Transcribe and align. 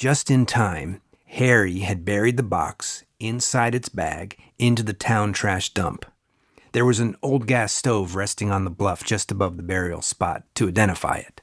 Just 0.00 0.30
in 0.30 0.46
time, 0.46 1.02
Harry 1.26 1.80
had 1.80 2.06
buried 2.06 2.38
the 2.38 2.42
box 2.42 3.04
inside 3.18 3.74
its 3.74 3.90
bag 3.90 4.38
into 4.58 4.82
the 4.82 4.94
town 4.94 5.34
trash 5.34 5.74
dump. 5.74 6.06
There 6.72 6.86
was 6.86 7.00
an 7.00 7.16
old 7.22 7.46
gas 7.46 7.70
stove 7.70 8.14
resting 8.14 8.50
on 8.50 8.64
the 8.64 8.70
bluff 8.70 9.04
just 9.04 9.30
above 9.30 9.58
the 9.58 9.62
burial 9.62 10.00
spot 10.00 10.44
to 10.54 10.68
identify 10.68 11.16
it. 11.16 11.42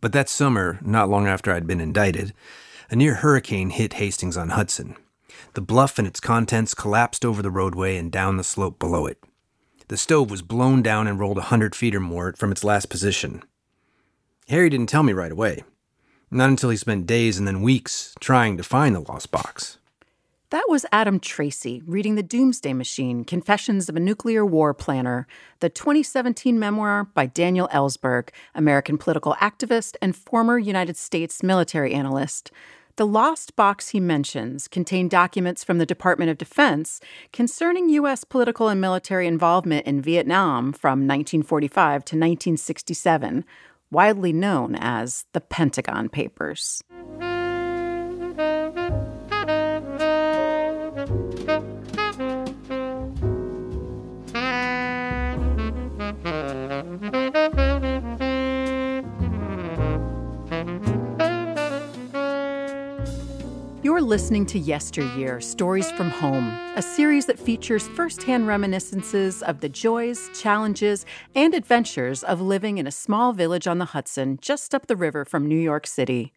But 0.00 0.14
that 0.14 0.30
summer, 0.30 0.78
not 0.80 1.10
long 1.10 1.26
after 1.26 1.52
I'd 1.52 1.66
been 1.66 1.78
indicted, 1.78 2.32
a 2.88 2.96
near 2.96 3.16
hurricane 3.16 3.68
hit 3.68 3.92
Hastings 3.92 4.38
on 4.38 4.48
Hudson. 4.48 4.96
The 5.52 5.60
bluff 5.60 5.98
and 5.98 6.08
its 6.08 6.20
contents 6.20 6.72
collapsed 6.72 7.22
over 7.22 7.42
the 7.42 7.50
roadway 7.50 7.98
and 7.98 8.10
down 8.10 8.38
the 8.38 8.44
slope 8.44 8.78
below 8.78 9.04
it. 9.04 9.22
The 9.88 9.98
stove 9.98 10.30
was 10.30 10.40
blown 10.40 10.80
down 10.80 11.06
and 11.06 11.20
rolled 11.20 11.36
a 11.36 11.52
hundred 11.52 11.74
feet 11.74 11.94
or 11.94 12.00
more 12.00 12.32
from 12.38 12.50
its 12.50 12.64
last 12.64 12.88
position. 12.88 13.42
Harry 14.48 14.70
didn't 14.70 14.88
tell 14.88 15.02
me 15.02 15.12
right 15.12 15.30
away. 15.32 15.64
Not 16.32 16.48
until 16.48 16.70
he 16.70 16.76
spent 16.76 17.06
days 17.06 17.38
and 17.38 17.46
then 17.48 17.60
weeks 17.60 18.14
trying 18.20 18.56
to 18.56 18.62
find 18.62 18.94
the 18.94 19.00
lost 19.00 19.32
box. 19.32 19.78
That 20.50 20.66
was 20.68 20.86
Adam 20.92 21.18
Tracy 21.18 21.82
reading 21.86 22.14
The 22.14 22.22
Doomsday 22.22 22.72
Machine 22.72 23.24
Confessions 23.24 23.88
of 23.88 23.96
a 23.96 24.00
Nuclear 24.00 24.46
War 24.46 24.72
Planner, 24.72 25.26
the 25.58 25.68
2017 25.68 26.56
memoir 26.56 27.04
by 27.04 27.26
Daniel 27.26 27.68
Ellsberg, 27.72 28.28
American 28.54 28.96
political 28.96 29.34
activist 29.34 29.96
and 30.00 30.14
former 30.14 30.56
United 30.56 30.96
States 30.96 31.42
military 31.42 31.92
analyst. 31.92 32.52
The 32.94 33.06
lost 33.06 33.56
box 33.56 33.88
he 33.88 33.98
mentions 33.98 34.68
contained 34.68 35.10
documents 35.10 35.64
from 35.64 35.78
the 35.78 35.86
Department 35.86 36.30
of 36.30 36.38
Defense 36.38 37.00
concerning 37.32 37.88
U.S. 37.88 38.24
political 38.24 38.68
and 38.68 38.80
military 38.80 39.26
involvement 39.26 39.86
in 39.86 40.02
Vietnam 40.02 40.72
from 40.72 41.08
1945 41.08 42.04
to 42.04 42.16
1967, 42.16 43.44
widely 43.90 44.32
known 44.32 44.74
as 44.74 45.24
the 45.32 45.40
Pentagon 45.40 46.08
Papers. 46.08 46.82
Listening 64.10 64.44
to 64.44 64.58
Yesteryear 64.58 65.40
Stories 65.40 65.88
from 65.92 66.10
Home, 66.10 66.48
a 66.74 66.82
series 66.82 67.26
that 67.26 67.38
features 67.38 67.86
firsthand 67.86 68.48
reminiscences 68.48 69.40
of 69.40 69.60
the 69.60 69.68
joys, 69.68 70.28
challenges, 70.34 71.06
and 71.36 71.54
adventures 71.54 72.24
of 72.24 72.40
living 72.40 72.78
in 72.78 72.88
a 72.88 72.90
small 72.90 73.32
village 73.32 73.68
on 73.68 73.78
the 73.78 73.84
Hudson 73.84 74.36
just 74.42 74.74
up 74.74 74.88
the 74.88 74.96
river 74.96 75.24
from 75.24 75.46
New 75.46 75.54
York 75.54 75.86
City. 75.86 76.32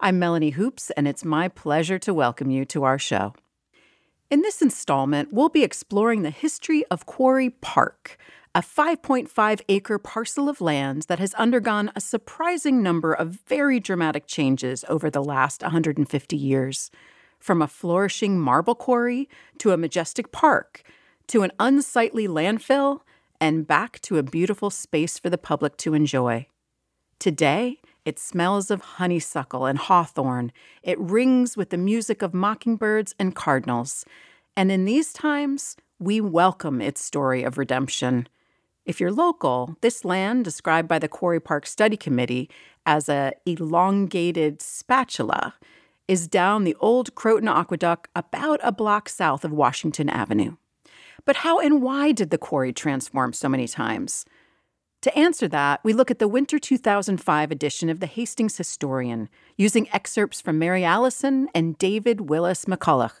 I'm 0.00 0.18
Melanie 0.18 0.50
Hoops, 0.50 0.90
and 0.96 1.06
it's 1.06 1.24
my 1.24 1.46
pleasure 1.46 2.00
to 2.00 2.12
welcome 2.12 2.50
you 2.50 2.64
to 2.64 2.82
our 2.82 2.98
show. 2.98 3.34
In 4.28 4.42
this 4.42 4.60
installment, 4.60 5.32
we'll 5.32 5.48
be 5.48 5.62
exploring 5.62 6.22
the 6.22 6.30
history 6.30 6.84
of 6.90 7.06
Quarry 7.06 7.50
Park, 7.50 8.18
a 8.54 8.60
5.5 8.60 9.62
acre 9.70 9.98
parcel 9.98 10.46
of 10.46 10.60
land 10.60 11.06
that 11.08 11.18
has 11.18 11.32
undergone 11.34 11.90
a 11.96 12.02
surprising 12.02 12.82
number 12.82 13.14
of 13.14 13.38
very 13.46 13.80
dramatic 13.80 14.26
changes 14.26 14.84
over 14.90 15.08
the 15.08 15.24
last 15.24 15.62
150 15.62 16.36
years. 16.36 16.90
From 17.38 17.62
a 17.62 17.66
flourishing 17.66 18.38
marble 18.38 18.74
quarry 18.74 19.26
to 19.58 19.70
a 19.70 19.78
majestic 19.78 20.32
park 20.32 20.82
to 21.28 21.42
an 21.42 21.52
unsightly 21.58 22.28
landfill 22.28 23.00
and 23.40 23.66
back 23.66 24.00
to 24.02 24.18
a 24.18 24.22
beautiful 24.22 24.68
space 24.68 25.18
for 25.18 25.30
the 25.30 25.38
public 25.38 25.78
to 25.78 25.94
enjoy. 25.94 26.46
Today, 27.18 27.78
it 28.04 28.18
smells 28.18 28.70
of 28.70 28.82
honeysuckle 28.82 29.64
and 29.64 29.78
hawthorn. 29.78 30.52
It 30.82 31.00
rings 31.00 31.56
with 31.56 31.70
the 31.70 31.78
music 31.78 32.20
of 32.20 32.34
mockingbirds 32.34 33.14
and 33.18 33.34
cardinals. 33.34 34.04
And 34.56 34.70
in 34.70 34.84
these 34.84 35.12
times, 35.14 35.76
we 35.98 36.20
welcome 36.20 36.82
its 36.82 37.02
story 37.02 37.44
of 37.44 37.56
redemption. 37.56 38.28
If 38.84 39.00
you're 39.00 39.12
local, 39.12 39.76
this 39.80 40.04
land, 40.04 40.44
described 40.44 40.88
by 40.88 40.98
the 40.98 41.08
Quarry 41.08 41.38
Park 41.38 41.66
Study 41.66 41.96
Committee 41.96 42.50
as 42.84 43.08
a 43.08 43.32
elongated 43.46 44.60
spatula, 44.60 45.54
is 46.08 46.26
down 46.26 46.64
the 46.64 46.76
old 46.80 47.14
Croton 47.14 47.48
Aqueduct 47.48 48.08
about 48.16 48.58
a 48.62 48.72
block 48.72 49.08
south 49.08 49.44
of 49.44 49.52
Washington 49.52 50.08
Avenue. 50.08 50.56
But 51.24 51.36
how 51.36 51.60
and 51.60 51.80
why 51.80 52.10
did 52.10 52.30
the 52.30 52.38
quarry 52.38 52.72
transform 52.72 53.32
so 53.32 53.48
many 53.48 53.68
times? 53.68 54.24
To 55.02 55.16
answer 55.16 55.46
that, 55.48 55.80
we 55.84 55.92
look 55.92 56.10
at 56.10 56.18
the 56.18 56.26
winter 56.26 56.58
2005 56.58 57.52
edition 57.52 57.88
of 57.88 58.00
the 58.00 58.06
Hastings 58.06 58.56
Historian, 58.56 59.28
using 59.56 59.88
excerpts 59.92 60.40
from 60.40 60.58
Mary 60.58 60.84
Allison 60.84 61.48
and 61.54 61.78
David 61.78 62.22
Willis 62.22 62.64
McCulloch. 62.64 63.20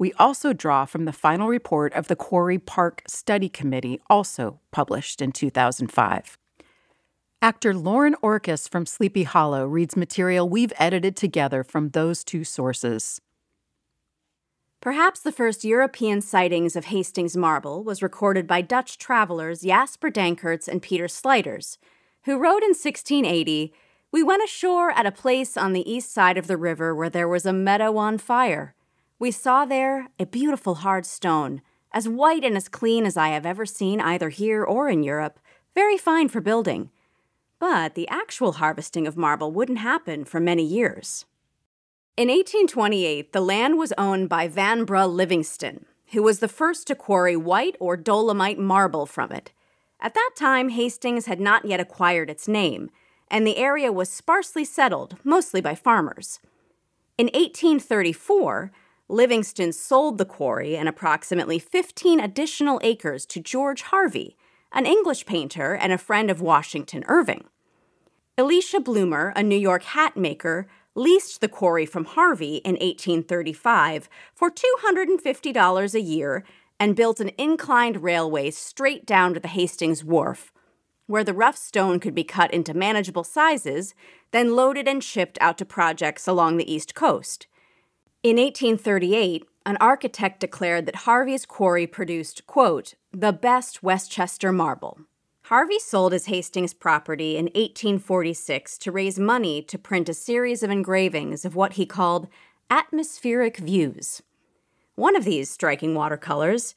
We 0.00 0.14
also 0.14 0.54
draw 0.54 0.86
from 0.86 1.04
the 1.04 1.12
final 1.12 1.48
report 1.48 1.92
of 1.92 2.08
the 2.08 2.16
Quarry 2.16 2.58
Park 2.58 3.02
Study 3.06 3.50
Committee, 3.50 4.00
also 4.08 4.58
published 4.70 5.20
in 5.20 5.30
2005. 5.30 6.38
Actor 7.42 7.74
Lauren 7.74 8.16
Orcus 8.22 8.66
from 8.66 8.86
Sleepy 8.86 9.24
Hollow 9.24 9.66
reads 9.66 9.96
material 9.96 10.48
we've 10.48 10.72
edited 10.78 11.16
together 11.16 11.62
from 11.62 11.90
those 11.90 12.24
two 12.24 12.44
sources. 12.44 13.20
Perhaps 14.80 15.20
the 15.20 15.32
first 15.32 15.64
European 15.64 16.22
sightings 16.22 16.76
of 16.76 16.86
Hastings 16.86 17.36
marble 17.36 17.84
was 17.84 18.02
recorded 18.02 18.46
by 18.46 18.62
Dutch 18.62 18.96
travelers 18.96 19.60
Jasper 19.60 20.10
Danckaerts 20.10 20.66
and 20.66 20.80
Peter 20.80 21.08
Sluyters, 21.08 21.76
who 22.24 22.38
wrote 22.38 22.62
in 22.62 22.70
1680 22.70 23.74
We 24.10 24.22
went 24.22 24.42
ashore 24.42 24.92
at 24.92 25.04
a 25.04 25.12
place 25.12 25.58
on 25.58 25.74
the 25.74 25.92
east 25.92 26.10
side 26.10 26.38
of 26.38 26.46
the 26.46 26.56
river 26.56 26.94
where 26.94 27.10
there 27.10 27.28
was 27.28 27.44
a 27.44 27.52
meadow 27.52 27.98
on 27.98 28.16
fire. 28.16 28.74
We 29.20 29.30
saw 29.30 29.66
there 29.66 30.08
a 30.18 30.24
beautiful 30.24 30.76
hard 30.76 31.04
stone, 31.04 31.60
as 31.92 32.08
white 32.08 32.42
and 32.42 32.56
as 32.56 32.70
clean 32.70 33.04
as 33.04 33.18
I 33.18 33.28
have 33.28 33.44
ever 33.44 33.66
seen 33.66 34.00
either 34.00 34.30
here 34.30 34.64
or 34.64 34.88
in 34.88 35.02
Europe, 35.02 35.38
very 35.74 35.98
fine 35.98 36.28
for 36.28 36.40
building. 36.40 36.88
But 37.58 37.94
the 37.94 38.08
actual 38.08 38.52
harvesting 38.52 39.06
of 39.06 39.18
marble 39.18 39.52
wouldn't 39.52 39.80
happen 39.80 40.24
for 40.24 40.40
many 40.40 40.64
years. 40.64 41.26
In 42.16 42.28
1828, 42.28 43.34
the 43.34 43.42
land 43.42 43.76
was 43.76 43.92
owned 43.98 44.30
by 44.30 44.48
Vanbrugh 44.48 45.14
Livingston, 45.14 45.84
who 46.12 46.22
was 46.22 46.38
the 46.38 46.48
first 46.48 46.86
to 46.86 46.94
quarry 46.94 47.36
white 47.36 47.76
or 47.78 47.98
dolomite 47.98 48.58
marble 48.58 49.04
from 49.04 49.32
it. 49.32 49.52
At 50.00 50.14
that 50.14 50.30
time, 50.34 50.70
Hastings 50.70 51.26
had 51.26 51.40
not 51.40 51.66
yet 51.66 51.78
acquired 51.78 52.30
its 52.30 52.48
name, 52.48 52.88
and 53.30 53.46
the 53.46 53.58
area 53.58 53.92
was 53.92 54.08
sparsely 54.08 54.64
settled, 54.64 55.18
mostly 55.24 55.60
by 55.60 55.74
farmers. 55.74 56.40
In 57.18 57.26
1834, 57.26 58.72
Livingston 59.10 59.72
sold 59.72 60.18
the 60.18 60.24
quarry 60.24 60.76
and 60.76 60.88
approximately 60.88 61.58
15 61.58 62.20
additional 62.20 62.80
acres 62.84 63.26
to 63.26 63.40
George 63.40 63.82
Harvey, 63.82 64.36
an 64.72 64.86
English 64.86 65.26
painter 65.26 65.74
and 65.74 65.92
a 65.92 65.98
friend 65.98 66.30
of 66.30 66.40
Washington 66.40 67.02
Irving. 67.08 67.44
Elisha 68.38 68.78
Bloomer, 68.78 69.32
a 69.34 69.42
New 69.42 69.58
York 69.58 69.82
hat 69.82 70.16
maker, 70.16 70.68
leased 70.94 71.40
the 71.40 71.48
quarry 71.48 71.84
from 71.84 72.04
Harvey 72.04 72.56
in 72.58 72.74
1835 72.74 74.08
for 74.32 74.48
$250 74.48 75.94
a 75.94 76.00
year 76.00 76.44
and 76.78 76.94
built 76.94 77.18
an 77.18 77.32
inclined 77.36 78.04
railway 78.04 78.50
straight 78.50 79.04
down 79.06 79.34
to 79.34 79.40
the 79.40 79.48
Hastings 79.48 80.04
Wharf, 80.04 80.52
where 81.06 81.24
the 81.24 81.34
rough 81.34 81.56
stone 81.56 81.98
could 81.98 82.14
be 82.14 82.22
cut 82.22 82.52
into 82.54 82.74
manageable 82.74 83.24
sizes, 83.24 83.92
then 84.30 84.54
loaded 84.54 84.86
and 84.86 85.02
shipped 85.02 85.36
out 85.40 85.58
to 85.58 85.64
projects 85.64 86.28
along 86.28 86.56
the 86.56 86.72
East 86.72 86.94
Coast. 86.94 87.48
In 88.22 88.36
1838, 88.36 89.46
an 89.64 89.78
architect 89.80 90.40
declared 90.40 90.84
that 90.84 91.06
Harvey's 91.06 91.46
quarry 91.46 91.86
produced, 91.86 92.46
quote, 92.46 92.92
the 93.10 93.32
best 93.32 93.82
Westchester 93.82 94.52
marble. 94.52 95.00
Harvey 95.44 95.78
sold 95.78 96.12
his 96.12 96.26
Hastings 96.26 96.74
property 96.74 97.38
in 97.38 97.46
1846 97.46 98.76
to 98.76 98.92
raise 98.92 99.18
money 99.18 99.62
to 99.62 99.78
print 99.78 100.10
a 100.10 100.14
series 100.14 100.62
of 100.62 100.70
engravings 100.70 101.46
of 101.46 101.56
what 101.56 101.72
he 101.72 101.86
called 101.86 102.28
atmospheric 102.68 103.56
views. 103.56 104.20
One 104.96 105.16
of 105.16 105.24
these 105.24 105.50
striking 105.50 105.94
watercolors, 105.94 106.74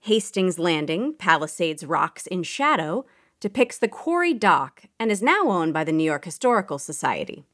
Hastings 0.00 0.58
Landing, 0.58 1.12
Palisades 1.12 1.84
Rocks 1.84 2.26
in 2.26 2.44
Shadow, 2.44 3.04
depicts 3.40 3.76
the 3.76 3.88
quarry 3.88 4.32
dock 4.32 4.84
and 4.98 5.12
is 5.12 5.20
now 5.20 5.50
owned 5.50 5.74
by 5.74 5.84
the 5.84 5.92
New 5.92 6.02
York 6.02 6.24
Historical 6.24 6.78
Society. 6.78 7.44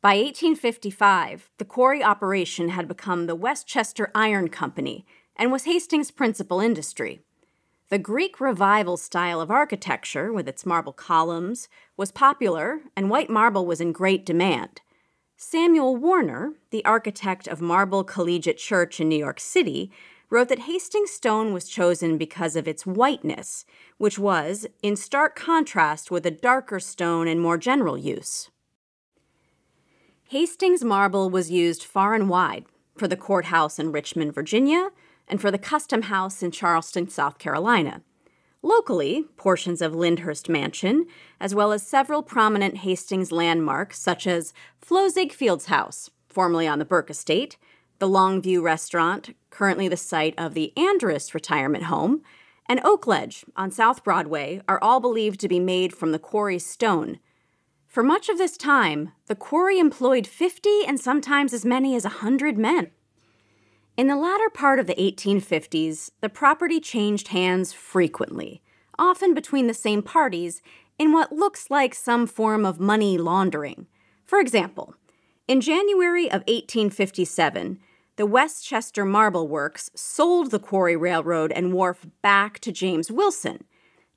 By 0.00 0.14
1855, 0.14 1.50
the 1.58 1.64
quarry 1.64 2.04
operation 2.04 2.68
had 2.68 2.86
become 2.86 3.26
the 3.26 3.34
Westchester 3.34 4.12
Iron 4.14 4.46
Company 4.46 5.04
and 5.34 5.50
was 5.50 5.64
Hastings' 5.64 6.12
principal 6.12 6.60
industry. 6.60 7.22
The 7.88 7.98
Greek 7.98 8.40
Revival 8.40 8.96
style 8.96 9.40
of 9.40 9.50
architecture, 9.50 10.32
with 10.32 10.46
its 10.46 10.64
marble 10.64 10.92
columns, 10.92 11.68
was 11.96 12.12
popular, 12.12 12.82
and 12.94 13.10
white 13.10 13.28
marble 13.28 13.66
was 13.66 13.80
in 13.80 13.90
great 13.90 14.24
demand. 14.24 14.82
Samuel 15.36 15.96
Warner, 15.96 16.52
the 16.70 16.84
architect 16.84 17.48
of 17.48 17.60
Marble 17.60 18.04
Collegiate 18.04 18.58
Church 18.58 19.00
in 19.00 19.08
New 19.08 19.18
York 19.18 19.40
City, 19.40 19.90
wrote 20.30 20.48
that 20.48 20.60
Hastings 20.60 21.10
stone 21.10 21.52
was 21.52 21.68
chosen 21.68 22.16
because 22.18 22.54
of 22.54 22.68
its 22.68 22.86
whiteness, 22.86 23.64
which 23.96 24.16
was 24.16 24.64
in 24.80 24.94
stark 24.94 25.34
contrast 25.34 26.12
with 26.12 26.24
a 26.24 26.30
darker 26.30 26.78
stone 26.78 27.26
in 27.26 27.40
more 27.40 27.58
general 27.58 27.98
use. 27.98 28.48
Hastings 30.30 30.84
marble 30.84 31.30
was 31.30 31.50
used 31.50 31.82
far 31.82 32.12
and 32.12 32.28
wide 32.28 32.66
for 32.98 33.08
the 33.08 33.16
courthouse 33.16 33.78
in 33.78 33.92
Richmond, 33.92 34.34
Virginia, 34.34 34.90
and 35.26 35.40
for 35.40 35.50
the 35.50 35.56
custom 35.56 36.02
house 36.02 36.42
in 36.42 36.50
Charleston, 36.50 37.08
South 37.08 37.38
Carolina. 37.38 38.02
Locally, 38.60 39.24
portions 39.38 39.80
of 39.80 39.94
Lyndhurst 39.94 40.46
Mansion, 40.46 41.06
as 41.40 41.54
well 41.54 41.72
as 41.72 41.82
several 41.82 42.22
prominent 42.22 42.78
Hastings 42.78 43.32
landmarks 43.32 43.98
such 43.98 44.26
as 44.26 44.52
Flo 44.82 45.08
Ziegfeld's 45.08 45.66
house, 45.66 46.10
formerly 46.28 46.68
on 46.68 46.78
the 46.78 46.84
Burke 46.84 47.08
Estate, 47.08 47.56
the 47.98 48.06
Longview 48.06 48.62
Restaurant, 48.62 49.34
currently 49.48 49.88
the 49.88 49.96
site 49.96 50.34
of 50.36 50.52
the 50.52 50.76
Andrus 50.76 51.32
Retirement 51.32 51.84
Home, 51.84 52.20
and 52.66 52.80
Oakledge 52.80 53.44
on 53.56 53.70
South 53.70 54.04
Broadway 54.04 54.60
are 54.68 54.78
all 54.82 55.00
believed 55.00 55.40
to 55.40 55.48
be 55.48 55.58
made 55.58 55.94
from 55.94 56.12
the 56.12 56.18
quarry 56.18 56.58
stone. 56.58 57.18
For 57.88 58.02
much 58.02 58.28
of 58.28 58.36
this 58.36 58.58
time, 58.58 59.12
the 59.26 59.34
quarry 59.34 59.78
employed 59.78 60.26
50 60.26 60.84
and 60.86 61.00
sometimes 61.00 61.54
as 61.54 61.64
many 61.64 61.96
as 61.96 62.04
100 62.04 62.58
men. 62.58 62.90
In 63.96 64.08
the 64.08 64.16
latter 64.16 64.50
part 64.50 64.78
of 64.78 64.86
the 64.86 64.94
1850s, 64.94 66.10
the 66.20 66.28
property 66.28 66.80
changed 66.80 67.28
hands 67.28 67.72
frequently, 67.72 68.62
often 68.98 69.32
between 69.32 69.68
the 69.68 69.74
same 69.74 70.02
parties, 70.02 70.60
in 70.98 71.12
what 71.12 71.32
looks 71.32 71.70
like 71.70 71.94
some 71.94 72.26
form 72.26 72.66
of 72.66 72.78
money 72.78 73.16
laundering. 73.16 73.86
For 74.22 74.38
example, 74.38 74.94
in 75.48 75.62
January 75.62 76.26
of 76.26 76.42
1857, 76.42 77.78
the 78.16 78.26
Westchester 78.26 79.06
Marble 79.06 79.48
Works 79.48 79.90
sold 79.94 80.50
the 80.50 80.58
Quarry 80.58 80.96
Railroad 80.96 81.52
and 81.52 81.72
Wharf 81.72 82.06
back 82.20 82.58
to 82.60 82.70
James 82.70 83.10
Wilson. 83.10 83.64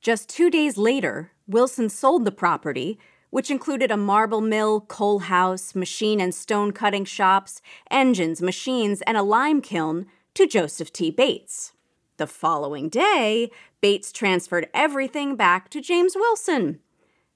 Just 0.02 0.28
two 0.28 0.50
days 0.50 0.78
later, 0.78 1.32
Wilson 1.48 1.88
sold 1.88 2.26
the 2.26 2.32
property 2.32 3.00
which 3.32 3.50
included 3.50 3.90
a 3.90 3.98
marble 3.98 4.42
mill, 4.42 4.82
coal 4.82 5.20
house, 5.20 5.74
machine 5.74 6.22
and 6.22 6.36
stone 6.36 6.72
cutting 6.72 7.06
shops, 7.06 7.62
engines, 7.90 8.42
machines, 8.42 9.02
and 9.02 9.18
a 9.18 9.24
lime 9.24 9.62
kiln, 9.62 10.06
to 10.36 10.46
Joseph 10.46 10.94
T. 10.94 11.10
Bates. 11.10 11.74
The 12.18 12.28
following 12.28 12.88
day, 12.88 13.50
Bates 13.82 14.12
transferred 14.12 14.70
everything 14.74 15.36
back 15.36 15.70
to 15.72 15.82
James 15.82 16.16
Wilson. 16.16 16.80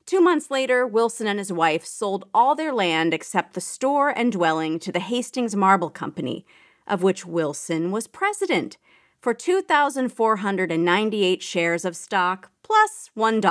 Two 0.05 0.21
months 0.21 0.51
later, 0.51 0.85
Wilson 0.85 1.25
and 1.25 1.39
his 1.39 1.51
wife 1.51 1.83
sold 1.83 2.29
all 2.33 2.53
their 2.53 2.71
land 2.71 3.13
except 3.13 3.53
the 3.53 3.61
store 3.61 4.09
and 4.09 4.31
dwelling 4.31 4.77
to 4.79 4.91
the 4.91 4.99
Hastings 4.99 5.55
Marble 5.55 5.89
Company, 5.89 6.45
of 6.85 7.01
which 7.01 7.25
Wilson 7.25 7.89
was 7.89 8.05
president, 8.05 8.77
for 9.19 9.33
2,498 9.33 11.41
shares 11.41 11.83
of 11.83 11.95
stock 11.95 12.51
plus 12.61 13.09
1. 13.15 13.41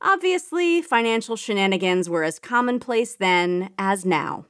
Obviously, 0.00 0.82
financial 0.82 1.36
shenanigans 1.36 2.08
were 2.08 2.22
as 2.22 2.38
commonplace 2.38 3.14
then 3.14 3.70
as 3.78 4.04
now. 4.04 4.46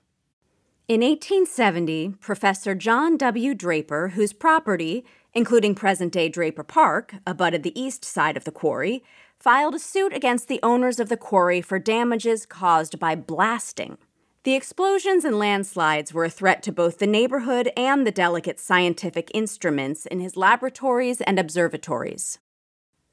In 0.88 1.00
1870, 1.00 2.14
Professor 2.20 2.74
John 2.74 3.16
W. 3.16 3.54
Draper, 3.54 4.08
whose 4.10 4.32
property, 4.32 5.04
including 5.34 5.74
present 5.74 6.12
day 6.12 6.28
Draper 6.28 6.62
Park, 6.62 7.16
abutted 7.26 7.62
the 7.62 7.80
east 7.80 8.04
side 8.04 8.36
of 8.36 8.44
the 8.44 8.52
quarry, 8.52 9.02
filed 9.38 9.74
a 9.74 9.78
suit 9.78 10.12
against 10.12 10.48
the 10.48 10.60
owners 10.62 10.98
of 10.98 11.08
the 11.08 11.16
quarry 11.16 11.60
for 11.60 11.78
damages 11.78 12.46
caused 12.46 12.98
by 12.98 13.14
blasting. 13.14 13.98
The 14.44 14.54
explosions 14.54 15.24
and 15.24 15.38
landslides 15.38 16.14
were 16.14 16.24
a 16.24 16.30
threat 16.30 16.62
to 16.64 16.72
both 16.72 16.98
the 16.98 17.06
neighborhood 17.08 17.70
and 17.76 18.06
the 18.06 18.12
delicate 18.12 18.60
scientific 18.60 19.30
instruments 19.34 20.06
in 20.06 20.20
his 20.20 20.36
laboratories 20.36 21.20
and 21.20 21.38
observatories. 21.38 22.38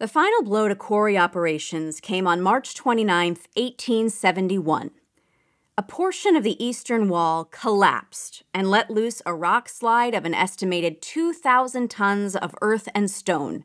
The 0.03 0.09
final 0.09 0.43
blow 0.43 0.67
to 0.67 0.75
quarry 0.75 1.17
operations 1.17 2.01
came 2.01 2.27
on 2.27 2.41
March 2.41 2.75
29, 2.75 3.37
1871. 3.55 4.91
A 5.77 5.81
portion 5.81 6.35
of 6.35 6.43
the 6.43 6.61
eastern 6.61 7.07
wall 7.07 7.45
collapsed 7.45 8.43
and 8.53 8.69
let 8.69 8.91
loose 8.91 9.21
a 9.25 9.33
rock 9.33 9.69
slide 9.69 10.13
of 10.13 10.25
an 10.25 10.33
estimated 10.33 11.01
2,000 11.01 11.89
tons 11.89 12.35
of 12.35 12.53
earth 12.61 12.89
and 12.93 13.09
stone. 13.09 13.63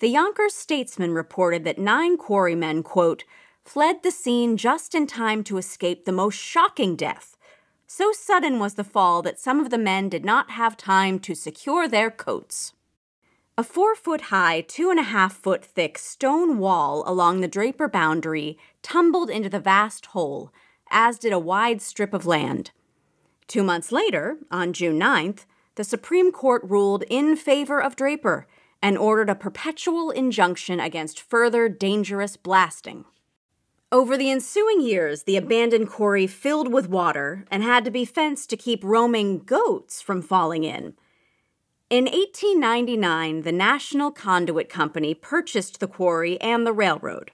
The 0.00 0.08
Yonkers 0.08 0.54
Statesman 0.54 1.12
reported 1.12 1.62
that 1.62 1.78
nine 1.78 2.16
quarrymen, 2.16 2.82
quote, 2.82 3.22
fled 3.64 4.02
the 4.02 4.10
scene 4.10 4.56
just 4.56 4.92
in 4.92 5.06
time 5.06 5.44
to 5.44 5.56
escape 5.56 6.04
the 6.04 6.10
most 6.10 6.34
shocking 6.34 6.96
death. 6.96 7.36
So 7.86 8.10
sudden 8.10 8.58
was 8.58 8.74
the 8.74 8.82
fall 8.82 9.22
that 9.22 9.38
some 9.38 9.60
of 9.60 9.70
the 9.70 9.78
men 9.78 10.08
did 10.08 10.24
not 10.24 10.50
have 10.50 10.76
time 10.76 11.20
to 11.20 11.36
secure 11.36 11.86
their 11.86 12.10
coats. 12.10 12.72
A 13.60 13.62
four 13.62 13.94
foot 13.94 14.22
high, 14.32 14.62
two 14.62 14.88
and 14.88 14.98
a 14.98 15.02
half 15.02 15.34
foot 15.34 15.62
thick 15.62 15.98
stone 15.98 16.56
wall 16.56 17.04
along 17.06 17.42
the 17.42 17.46
Draper 17.46 17.88
boundary 17.88 18.56
tumbled 18.80 19.28
into 19.28 19.50
the 19.50 19.60
vast 19.60 20.06
hole, 20.06 20.50
as 20.90 21.18
did 21.18 21.34
a 21.34 21.38
wide 21.38 21.82
strip 21.82 22.14
of 22.14 22.24
land. 22.24 22.70
Two 23.48 23.62
months 23.62 23.92
later, 23.92 24.38
on 24.50 24.72
June 24.72 24.98
9th, 24.98 25.44
the 25.74 25.84
Supreme 25.84 26.32
Court 26.32 26.62
ruled 26.64 27.04
in 27.10 27.36
favor 27.36 27.82
of 27.82 27.96
Draper 27.96 28.46
and 28.80 28.96
ordered 28.96 29.28
a 29.28 29.34
perpetual 29.34 30.10
injunction 30.10 30.80
against 30.80 31.20
further 31.20 31.68
dangerous 31.68 32.38
blasting. 32.38 33.04
Over 33.92 34.16
the 34.16 34.30
ensuing 34.30 34.80
years, 34.80 35.24
the 35.24 35.36
abandoned 35.36 35.90
quarry 35.90 36.26
filled 36.26 36.72
with 36.72 36.88
water 36.88 37.44
and 37.50 37.62
had 37.62 37.84
to 37.84 37.90
be 37.90 38.06
fenced 38.06 38.48
to 38.48 38.56
keep 38.56 38.82
roaming 38.82 39.40
goats 39.40 40.00
from 40.00 40.22
falling 40.22 40.64
in. 40.64 40.94
In 41.90 42.04
1899, 42.04 43.42
the 43.42 43.50
National 43.50 44.12
Conduit 44.12 44.68
Company 44.68 45.12
purchased 45.12 45.80
the 45.80 45.88
quarry 45.88 46.40
and 46.40 46.64
the 46.64 46.72
railroad. 46.72 47.32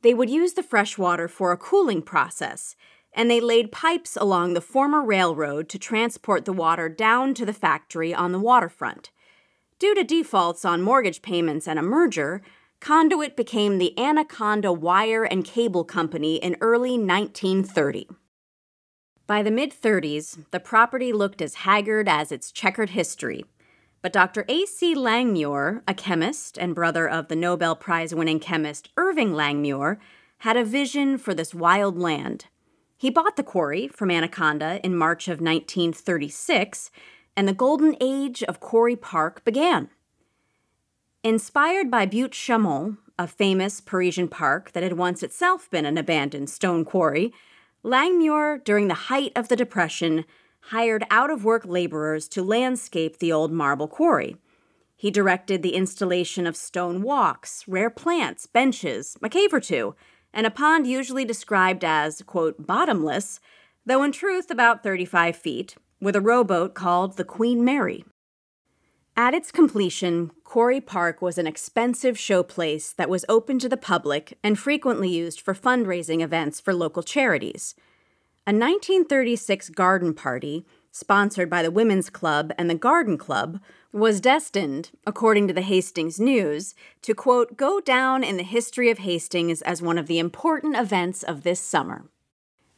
They 0.00 0.14
would 0.14 0.30
use 0.30 0.54
the 0.54 0.62
fresh 0.62 0.96
water 0.96 1.28
for 1.28 1.52
a 1.52 1.58
cooling 1.58 2.00
process, 2.00 2.76
and 3.12 3.30
they 3.30 3.42
laid 3.42 3.72
pipes 3.72 4.16
along 4.16 4.54
the 4.54 4.62
former 4.62 5.04
railroad 5.04 5.68
to 5.68 5.78
transport 5.78 6.46
the 6.46 6.52
water 6.54 6.88
down 6.88 7.34
to 7.34 7.44
the 7.44 7.52
factory 7.52 8.14
on 8.14 8.32
the 8.32 8.38
waterfront. 8.38 9.10
Due 9.78 9.94
to 9.94 10.02
defaults 10.02 10.64
on 10.64 10.80
mortgage 10.80 11.20
payments 11.20 11.68
and 11.68 11.78
a 11.78 11.82
merger, 11.82 12.40
Conduit 12.80 13.36
became 13.36 13.76
the 13.76 13.92
Anaconda 13.98 14.72
Wire 14.72 15.24
and 15.24 15.44
Cable 15.44 15.84
Company 15.84 16.36
in 16.36 16.56
early 16.62 16.92
1930. 16.92 18.08
By 19.26 19.42
the 19.42 19.50
mid 19.50 19.78
30s, 19.78 20.50
the 20.52 20.60
property 20.60 21.12
looked 21.12 21.42
as 21.42 21.66
haggard 21.66 22.08
as 22.08 22.32
its 22.32 22.50
checkered 22.50 22.90
history. 22.90 23.44
But 24.04 24.12
Dr. 24.12 24.44
A.C. 24.50 24.94
Langmuir, 24.94 25.80
a 25.88 25.94
chemist 25.94 26.58
and 26.58 26.74
brother 26.74 27.08
of 27.08 27.28
the 27.28 27.34
Nobel 27.34 27.74
Prize 27.74 28.14
winning 28.14 28.38
chemist 28.38 28.90
Irving 28.98 29.32
Langmuir, 29.32 29.96
had 30.40 30.58
a 30.58 30.62
vision 30.62 31.16
for 31.16 31.32
this 31.32 31.54
wild 31.54 31.98
land. 31.98 32.44
He 32.98 33.08
bought 33.08 33.36
the 33.36 33.42
quarry 33.42 33.88
from 33.88 34.10
Anaconda 34.10 34.78
in 34.84 34.94
March 34.94 35.26
of 35.26 35.40
1936, 35.40 36.90
and 37.34 37.48
the 37.48 37.54
golden 37.54 37.96
age 37.98 38.42
of 38.42 38.60
Quarry 38.60 38.94
Park 38.94 39.42
began. 39.42 39.88
Inspired 41.22 41.90
by 41.90 42.04
Buttes 42.04 42.36
Chaumont, 42.36 42.98
a 43.18 43.26
famous 43.26 43.80
Parisian 43.80 44.28
park 44.28 44.72
that 44.72 44.82
had 44.82 44.98
once 44.98 45.22
itself 45.22 45.70
been 45.70 45.86
an 45.86 45.96
abandoned 45.96 46.50
stone 46.50 46.84
quarry, 46.84 47.32
Langmuir, 47.82 48.62
during 48.64 48.88
the 48.88 49.08
height 49.08 49.32
of 49.34 49.48
the 49.48 49.56
Depression, 49.56 50.26
hired 50.68 51.04
out 51.10 51.30
of 51.30 51.44
work 51.44 51.64
laborers 51.66 52.26
to 52.28 52.42
landscape 52.42 53.18
the 53.18 53.32
old 53.32 53.52
marble 53.52 53.88
quarry. 53.88 54.36
He 54.96 55.10
directed 55.10 55.62
the 55.62 55.74
installation 55.74 56.46
of 56.46 56.56
stone 56.56 57.02
walks, 57.02 57.68
rare 57.68 57.90
plants, 57.90 58.46
benches, 58.46 59.16
a 59.22 59.28
cave 59.28 59.52
or 59.52 59.60
two, 59.60 59.94
and 60.32 60.46
a 60.46 60.50
pond 60.50 60.86
usually 60.86 61.24
described 61.24 61.84
as, 61.84 62.22
quote, 62.22 62.66
bottomless, 62.66 63.40
though 63.84 64.02
in 64.02 64.12
truth 64.12 64.50
about 64.50 64.82
35 64.82 65.36
feet, 65.36 65.76
with 66.00 66.16
a 66.16 66.20
rowboat 66.20 66.74
called 66.74 67.16
the 67.16 67.24
Queen 67.24 67.64
Mary. 67.64 68.04
At 69.16 69.34
its 69.34 69.52
completion, 69.52 70.32
Quarry 70.42 70.80
Park 70.80 71.22
was 71.22 71.38
an 71.38 71.46
expensive 71.46 72.16
showplace 72.16 72.96
that 72.96 73.08
was 73.08 73.24
open 73.28 73.60
to 73.60 73.68
the 73.68 73.76
public 73.76 74.38
and 74.42 74.58
frequently 74.58 75.08
used 75.08 75.40
for 75.40 75.54
fundraising 75.54 76.20
events 76.20 76.58
for 76.60 76.74
local 76.74 77.02
charities. 77.02 77.76
A 78.46 78.52
1936 78.52 79.70
garden 79.70 80.12
party, 80.12 80.66
sponsored 80.92 81.48
by 81.48 81.62
the 81.62 81.70
Women's 81.70 82.10
Club 82.10 82.52
and 82.58 82.68
the 82.68 82.74
Garden 82.74 83.16
Club, 83.16 83.58
was 83.90 84.20
destined, 84.20 84.90
according 85.06 85.48
to 85.48 85.54
the 85.54 85.62
Hastings 85.62 86.20
News, 86.20 86.74
to 87.00 87.14
quote, 87.14 87.56
go 87.56 87.80
down 87.80 88.22
in 88.22 88.36
the 88.36 88.42
history 88.42 88.90
of 88.90 88.98
Hastings 88.98 89.62
as 89.62 89.80
one 89.80 89.96
of 89.96 90.08
the 90.08 90.18
important 90.18 90.76
events 90.76 91.22
of 91.22 91.42
this 91.42 91.58
summer. 91.58 92.04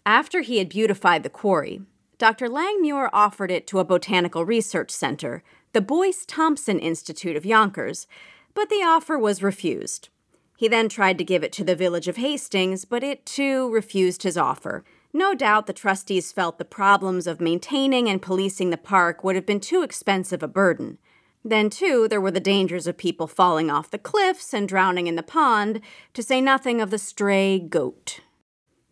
After 0.04 0.42
he 0.42 0.58
had 0.58 0.68
beautified 0.68 1.24
the 1.24 1.28
quarry, 1.28 1.80
Dr. 2.16 2.48
Langmuir 2.48 3.10
offered 3.12 3.50
it 3.50 3.66
to 3.66 3.80
a 3.80 3.84
botanical 3.84 4.44
research 4.44 4.92
center, 4.92 5.42
the 5.72 5.80
Boyce 5.80 6.24
Thompson 6.24 6.78
Institute 6.78 7.34
of 7.34 7.44
Yonkers, 7.44 8.06
but 8.54 8.68
the 8.68 8.84
offer 8.84 9.18
was 9.18 9.42
refused. 9.42 10.10
He 10.56 10.68
then 10.68 10.88
tried 10.88 11.18
to 11.18 11.24
give 11.24 11.42
it 11.42 11.50
to 11.54 11.64
the 11.64 11.74
village 11.74 12.06
of 12.06 12.18
Hastings, 12.18 12.84
but 12.84 13.02
it 13.02 13.26
too 13.26 13.68
refused 13.72 14.22
his 14.22 14.38
offer 14.38 14.84
no 15.16 15.34
doubt 15.34 15.66
the 15.66 15.72
trustees 15.72 16.30
felt 16.30 16.58
the 16.58 16.64
problems 16.64 17.26
of 17.26 17.40
maintaining 17.40 18.08
and 18.08 18.20
policing 18.20 18.70
the 18.70 18.76
park 18.76 19.24
would 19.24 19.34
have 19.34 19.46
been 19.46 19.60
too 19.60 19.82
expensive 19.82 20.42
a 20.42 20.48
burden. 20.48 20.98
Then, 21.44 21.70
too, 21.70 22.06
there 22.08 22.20
were 22.20 22.30
the 22.30 22.40
dangers 22.40 22.86
of 22.86 22.96
people 22.96 23.26
falling 23.26 23.70
off 23.70 23.90
the 23.90 23.98
cliffs 23.98 24.52
and 24.52 24.68
drowning 24.68 25.06
in 25.06 25.16
the 25.16 25.22
pond, 25.22 25.80
to 26.12 26.22
say 26.22 26.40
nothing 26.40 26.80
of 26.80 26.90
the 26.90 26.98
stray 26.98 27.58
goat. 27.58 28.20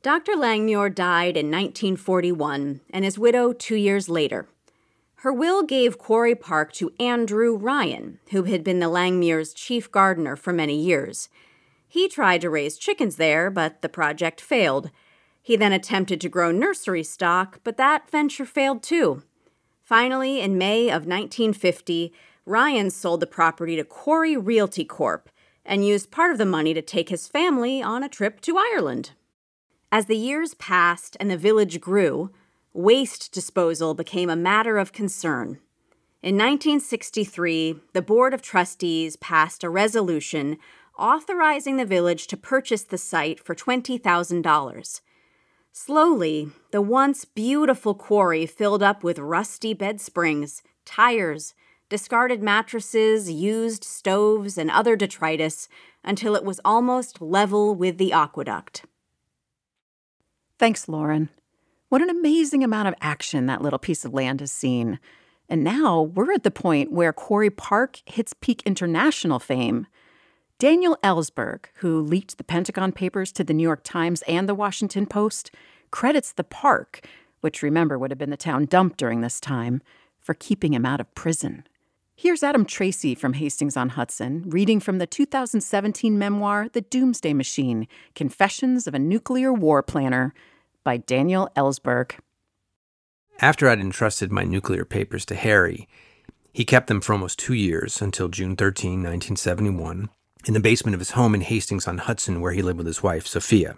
Dr. 0.02 0.33
Langmuir 0.33 0.95
died 0.95 1.37
in 1.37 1.50
1941 1.50 2.81
and 2.90 3.04
his 3.04 3.19
widow 3.19 3.52
two 3.52 3.76
years 3.76 4.09
later. 4.09 4.47
Her 5.16 5.33
will 5.33 5.62
gave 5.62 5.99
Quarry 5.99 6.35
Park 6.35 6.73
to 6.75 6.93
Andrew 7.00 7.57
Ryan, 7.57 8.19
who 8.31 8.45
had 8.45 8.62
been 8.62 8.81
the 8.81 8.90
Langmuirs' 8.90 9.54
chief 9.54 9.90
gardener 9.90 10.37
for 10.37 10.52
many 10.52 10.78
years. 10.78 11.28
He 11.88 12.09
tried 12.09 12.43
to 12.43 12.50
raise 12.50 12.76
chickens 12.76 13.16
there, 13.16 13.50
but 13.50 13.81
the 13.81 13.88
project 13.88 14.40
failed. 14.40 14.90
He 15.45 15.57
then 15.57 15.75
attempted 15.75 16.23
to 16.23 16.31
grow 16.31 16.51
nursery 16.51 17.03
stock, 17.03 17.61
but 17.65 17.77
that 17.77 18.11
venture 18.11 18.47
failed 18.47 18.83
too. 18.83 19.23
Finally, 19.83 20.41
in 20.41 20.57
May 20.57 20.89
of 20.89 21.07
1950, 21.07 22.15
Ryan 22.47 22.89
sold 22.89 23.21
the 23.21 23.27
property 23.27 23.77
to 23.77 23.85
Quarry 23.85 24.39
Realty 24.39 24.87
Corp 24.87 25.29
and 25.63 25.87
used 25.87 26.11
part 26.11 26.33
of 26.33 26.39
the 26.39 26.47
money 26.47 26.73
to 26.73 26.81
take 26.81 27.11
his 27.11 27.29
family 27.29 27.83
on 27.83 28.03
a 28.03 28.09
trip 28.09 28.41
to 28.41 28.57
Ireland. 28.57 29.11
As 29.93 30.07
the 30.07 30.17
years 30.17 30.55
passed 30.55 31.15
and 31.21 31.31
the 31.31 31.37
village 31.37 31.79
grew, 31.79 32.31
waste 32.73 33.31
disposal 33.31 33.93
became 33.93 34.31
a 34.31 34.37
matter 34.37 34.79
of 34.79 34.95
concern. 34.95 35.59
In 36.23 36.37
1963, 36.37 37.81
the 37.93 38.01
Board 38.01 38.33
of 38.33 38.41
Trustees 38.41 39.17
passed 39.17 39.63
a 39.63 39.69
resolution 39.69 40.57
authorizing 40.99 41.77
the 41.77 41.85
village 41.85 42.29
to 42.29 42.37
purchase 42.39 42.85
the 42.85 42.97
site 42.97 43.39
for 43.39 43.55
$20,000. 43.55 45.01
Slowly, 45.76 46.52
the 46.71 46.81
once 46.81 47.25
beautiful 47.25 47.97
quarry 47.97 48.47
filled 48.47 48.81
up 48.81 49.02
with 49.02 49.19
rusty 49.19 49.75
bed 49.75 50.00
springs, 50.00 50.62
tires, 50.85 51.52
discarded 51.88 52.40
mattresses, 52.40 53.28
used 53.28 53.83
stoves, 53.83 54.57
and 54.57 54.71
other 54.71 54.95
detritus 54.95 55.69
until 56.04 56.37
it 56.37 56.45
was 56.45 56.61
almost 56.64 57.21
level 57.21 57.75
with 57.75 57.99
the 57.99 58.12
aqueduct. 58.12 58.85
Thanks, 60.61 60.88
Lauren. 60.88 61.28
What 61.88 62.02
an 62.02 62.09
amazing 62.09 62.62
amount 62.62 62.87
of 62.87 62.95
action 63.00 63.47
that 63.47 63.61
little 63.61 63.81
piece 63.81 64.04
of 64.04 64.14
land 64.14 64.38
has 64.38 64.52
seen. 64.52 65.00
And 65.49 65.64
now 65.64 66.02
we're 66.02 66.33
at 66.33 66.45
the 66.45 66.52
point 66.52 66.93
where 66.93 67.12
Quarry 67.12 67.50
Park 67.50 68.00
hits 68.07 68.33
peak 68.33 68.62
international 68.64 69.40
fame. 69.40 69.88
Daniel 70.61 70.96
Ellsberg, 71.02 71.66
who 71.76 72.00
leaked 72.00 72.38
the 72.38 72.44
Pentagon 72.44 72.92
Papers 72.92 73.32
to 73.32 73.42
the 73.42 73.52
New 73.52 73.64
York 73.64 73.80
Times 73.82 74.23
and 74.23 74.49
the 74.49 74.54
Washington 74.54 75.04
Post, 75.04 75.50
credits 75.90 76.32
the 76.32 76.44
park, 76.44 77.04
which 77.40 77.62
remember 77.62 77.99
would 77.99 78.12
have 78.12 78.18
been 78.18 78.30
the 78.30 78.37
town 78.37 78.66
dump 78.66 78.96
during 78.96 79.20
this 79.20 79.40
time, 79.40 79.82
for 80.20 80.32
keeping 80.32 80.73
him 80.73 80.87
out 80.87 81.00
of 81.00 81.12
prison. 81.16 81.66
Here's 82.14 82.44
Adam 82.44 82.64
Tracy 82.64 83.16
from 83.16 83.32
Hastings 83.32 83.76
on 83.76 83.90
Hudson 83.90 84.44
reading 84.46 84.78
from 84.78 84.99
the 84.99 85.08
2017 85.08 86.16
memoir, 86.16 86.68
The 86.73 86.82
Doomsday 86.82 87.34
Machine 87.34 87.88
Confessions 88.14 88.87
of 88.87 88.94
a 88.94 89.00
Nuclear 89.00 89.52
War 89.52 89.82
Planner 89.82 90.32
by 90.84 90.99
Daniel 90.99 91.50
Ellsberg. 91.56 92.12
After 93.40 93.68
I'd 93.68 93.80
entrusted 93.80 94.30
my 94.30 94.44
nuclear 94.44 94.84
papers 94.84 95.25
to 95.26 95.34
Harry, 95.34 95.88
he 96.52 96.64
kept 96.64 96.87
them 96.87 97.00
for 97.00 97.12
almost 97.12 97.40
two 97.40 97.54
years 97.54 98.00
until 98.00 98.28
June 98.28 98.54
13, 98.54 99.02
1971, 99.02 100.08
in 100.47 100.55
the 100.55 100.61
basement 100.61 100.95
of 100.95 101.01
his 101.01 101.13
home 101.13 101.35
in 101.35 101.41
Hastings 101.41 101.87
on 101.87 101.99
Hudson, 101.99 102.41
where 102.41 102.53
he 102.53 102.63
lived 102.63 102.79
with 102.79 102.87
his 102.87 103.03
wife, 103.03 103.27
Sophia. 103.27 103.77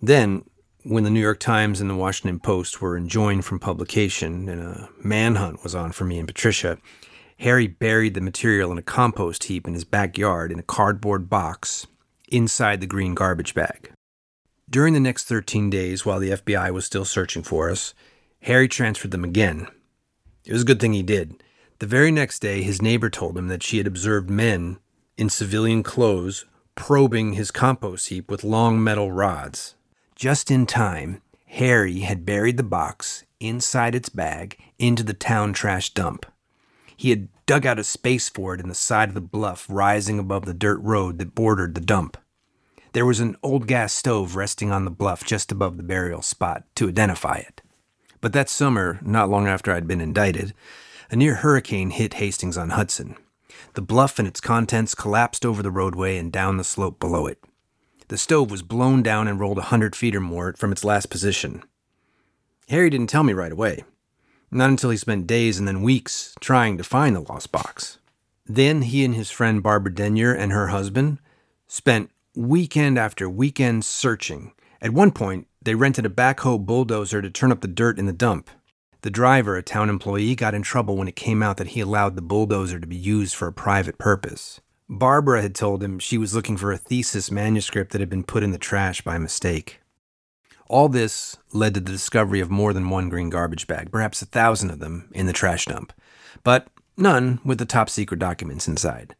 Then, 0.00 0.44
when 0.84 1.04
the 1.04 1.10
New 1.10 1.20
York 1.20 1.38
Times 1.38 1.80
and 1.80 1.88
the 1.88 1.96
Washington 1.96 2.40
Post 2.40 2.80
were 2.80 2.96
enjoined 2.96 3.44
from 3.44 3.58
publication 3.58 4.48
and 4.48 4.60
a 4.60 4.88
manhunt 5.02 5.62
was 5.62 5.74
on 5.74 5.92
for 5.92 6.04
me 6.04 6.18
and 6.18 6.26
Patricia, 6.26 6.78
Harry 7.38 7.66
buried 7.66 8.14
the 8.14 8.20
material 8.20 8.72
in 8.72 8.78
a 8.78 8.82
compost 8.82 9.44
heap 9.44 9.66
in 9.66 9.74
his 9.74 9.84
backyard 9.84 10.52
in 10.52 10.58
a 10.58 10.64
cardboard 10.64 11.28
box 11.28 11.86
inside 12.28 12.80
the 12.80 12.86
green 12.86 13.14
garbage 13.14 13.54
bag. 13.54 13.92
During 14.68 14.94
the 14.94 15.00
next 15.00 15.24
13 15.24 15.70
days, 15.70 16.06
while 16.06 16.18
the 16.18 16.30
FBI 16.30 16.72
was 16.72 16.86
still 16.86 17.04
searching 17.04 17.42
for 17.42 17.70
us, 17.70 17.94
Harry 18.42 18.68
transferred 18.68 19.10
them 19.10 19.24
again. 19.24 19.68
It 20.44 20.52
was 20.52 20.62
a 20.62 20.66
good 20.66 20.80
thing 20.80 20.92
he 20.92 21.02
did. 21.02 21.42
The 21.78 21.86
very 21.86 22.10
next 22.10 22.40
day, 22.40 22.62
his 22.62 22.80
neighbor 22.80 23.10
told 23.10 23.36
him 23.36 23.48
that 23.48 23.62
she 23.62 23.78
had 23.78 23.86
observed 23.86 24.30
men 24.30 24.78
in 25.16 25.28
civilian 25.28 25.82
clothes 25.82 26.44
probing 26.74 27.34
his 27.34 27.50
compost 27.50 28.08
heap 28.08 28.30
with 28.30 28.44
long 28.44 28.82
metal 28.82 29.12
rods. 29.12 29.74
Just 30.14 30.50
in 30.50 30.66
time, 30.66 31.20
Harry 31.46 32.00
had 32.00 32.24
buried 32.24 32.56
the 32.56 32.62
box 32.62 33.24
inside 33.40 33.94
its 33.94 34.08
bag 34.08 34.58
into 34.78 35.02
the 35.02 35.12
town 35.12 35.52
trash 35.52 35.90
dump. 35.90 36.24
He 36.96 37.10
had 37.10 37.28
dug 37.46 37.66
out 37.66 37.78
a 37.78 37.84
space 37.84 38.28
for 38.28 38.54
it 38.54 38.60
in 38.60 38.68
the 38.68 38.74
side 38.74 39.08
of 39.08 39.14
the 39.14 39.20
bluff 39.20 39.66
rising 39.68 40.18
above 40.18 40.44
the 40.44 40.54
dirt 40.54 40.80
road 40.80 41.18
that 41.18 41.34
bordered 41.34 41.74
the 41.74 41.80
dump. 41.80 42.16
There 42.92 43.06
was 43.06 43.20
an 43.20 43.36
old 43.42 43.66
gas 43.66 43.92
stove 43.92 44.36
resting 44.36 44.70
on 44.70 44.84
the 44.84 44.90
bluff 44.90 45.24
just 45.24 45.50
above 45.50 45.76
the 45.76 45.82
burial 45.82 46.22
spot 46.22 46.64
to 46.76 46.88
identify 46.88 47.36
it. 47.36 47.62
But 48.20 48.32
that 48.34 48.48
summer, 48.48 49.00
not 49.02 49.28
long 49.28 49.48
after 49.48 49.72
I'd 49.72 49.88
been 49.88 50.00
indicted, 50.00 50.54
a 51.10 51.16
near 51.16 51.36
hurricane 51.36 51.90
hit 51.90 52.14
Hastings 52.14 52.56
on 52.56 52.70
Hudson. 52.70 53.16
The 53.74 53.82
bluff 53.82 54.18
and 54.18 54.28
its 54.28 54.40
contents 54.40 54.94
collapsed 54.94 55.46
over 55.46 55.62
the 55.62 55.70
roadway 55.70 56.16
and 56.16 56.32
down 56.32 56.56
the 56.56 56.64
slope 56.64 56.98
below 56.98 57.26
it. 57.26 57.42
The 58.08 58.18
stove 58.18 58.50
was 58.50 58.62
blown 58.62 59.02
down 59.02 59.28
and 59.28 59.40
rolled 59.40 59.58
a 59.58 59.62
hundred 59.62 59.96
feet 59.96 60.14
or 60.14 60.20
more 60.20 60.54
from 60.58 60.72
its 60.72 60.84
last 60.84 61.06
position. 61.06 61.62
Harry 62.68 62.90
didn't 62.90 63.08
tell 63.08 63.22
me 63.22 63.32
right 63.32 63.52
away. 63.52 63.84
Not 64.50 64.70
until 64.70 64.90
he 64.90 64.96
spent 64.98 65.26
days 65.26 65.58
and 65.58 65.66
then 65.66 65.82
weeks 65.82 66.34
trying 66.40 66.76
to 66.76 66.84
find 66.84 67.16
the 67.16 67.20
lost 67.20 67.52
box. 67.52 67.98
Then 68.46 68.82
he 68.82 69.04
and 69.04 69.14
his 69.14 69.30
friend 69.30 69.62
Barbara 69.62 69.94
Denyer 69.94 70.34
and 70.34 70.52
her 70.52 70.68
husband 70.68 71.18
spent 71.68 72.10
weekend 72.36 72.98
after 72.98 73.30
weekend 73.30 73.84
searching. 73.84 74.52
At 74.80 74.92
one 74.92 75.10
point, 75.10 75.46
they 75.62 75.74
rented 75.74 76.04
a 76.04 76.10
backhoe 76.10 76.64
bulldozer 76.64 77.22
to 77.22 77.30
turn 77.30 77.52
up 77.52 77.60
the 77.60 77.68
dirt 77.68 77.98
in 77.98 78.06
the 78.06 78.12
dump. 78.12 78.50
The 79.02 79.10
driver, 79.10 79.56
a 79.56 79.62
town 79.62 79.90
employee, 79.90 80.36
got 80.36 80.54
in 80.54 80.62
trouble 80.62 80.96
when 80.96 81.08
it 81.08 81.16
came 81.16 81.42
out 81.42 81.56
that 81.56 81.68
he 81.68 81.80
allowed 81.80 82.14
the 82.14 82.22
bulldozer 82.22 82.78
to 82.78 82.86
be 82.86 82.96
used 82.96 83.34
for 83.34 83.48
a 83.48 83.52
private 83.52 83.98
purpose. 83.98 84.60
Barbara 84.88 85.42
had 85.42 85.56
told 85.56 85.82
him 85.82 85.98
she 85.98 86.18
was 86.18 86.34
looking 86.34 86.56
for 86.56 86.70
a 86.70 86.78
thesis 86.78 87.30
manuscript 87.30 87.90
that 87.92 88.00
had 88.00 88.10
been 88.10 88.22
put 88.22 88.44
in 88.44 88.52
the 88.52 88.58
trash 88.58 89.00
by 89.02 89.18
mistake. 89.18 89.80
All 90.68 90.88
this 90.88 91.36
led 91.52 91.74
to 91.74 91.80
the 91.80 91.90
discovery 91.90 92.38
of 92.38 92.50
more 92.50 92.72
than 92.72 92.90
one 92.90 93.08
green 93.08 93.28
garbage 93.28 93.66
bag, 93.66 93.90
perhaps 93.90 94.22
a 94.22 94.26
thousand 94.26 94.70
of 94.70 94.78
them, 94.78 95.08
in 95.12 95.26
the 95.26 95.32
trash 95.32 95.66
dump, 95.66 95.92
but 96.44 96.68
none 96.96 97.40
with 97.44 97.58
the 97.58 97.64
top 97.64 97.90
secret 97.90 98.20
documents 98.20 98.68
inside. 98.68 99.16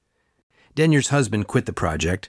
Denyer's 0.77 1.09
husband 1.09 1.49
quit 1.49 1.67
the 1.67 1.73
project, 1.73 2.29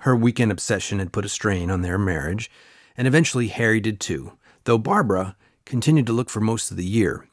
her 0.00 0.14
weekend 0.14 0.52
obsession 0.52 0.98
had 0.98 1.12
put 1.12 1.24
a 1.24 1.30
strain 1.30 1.70
on 1.70 1.80
their 1.80 1.98
marriage, 1.98 2.50
and 2.96 3.08
eventually 3.08 3.48
Harry 3.48 3.80
did 3.80 4.00
too, 4.00 4.32
though 4.64 4.78
Barbara 4.78 5.36
continued 5.70 6.04
to 6.04 6.12
look 6.12 6.28
for 6.28 6.40
most 6.40 6.72
of 6.72 6.76
the 6.76 6.84
year, 6.84 7.28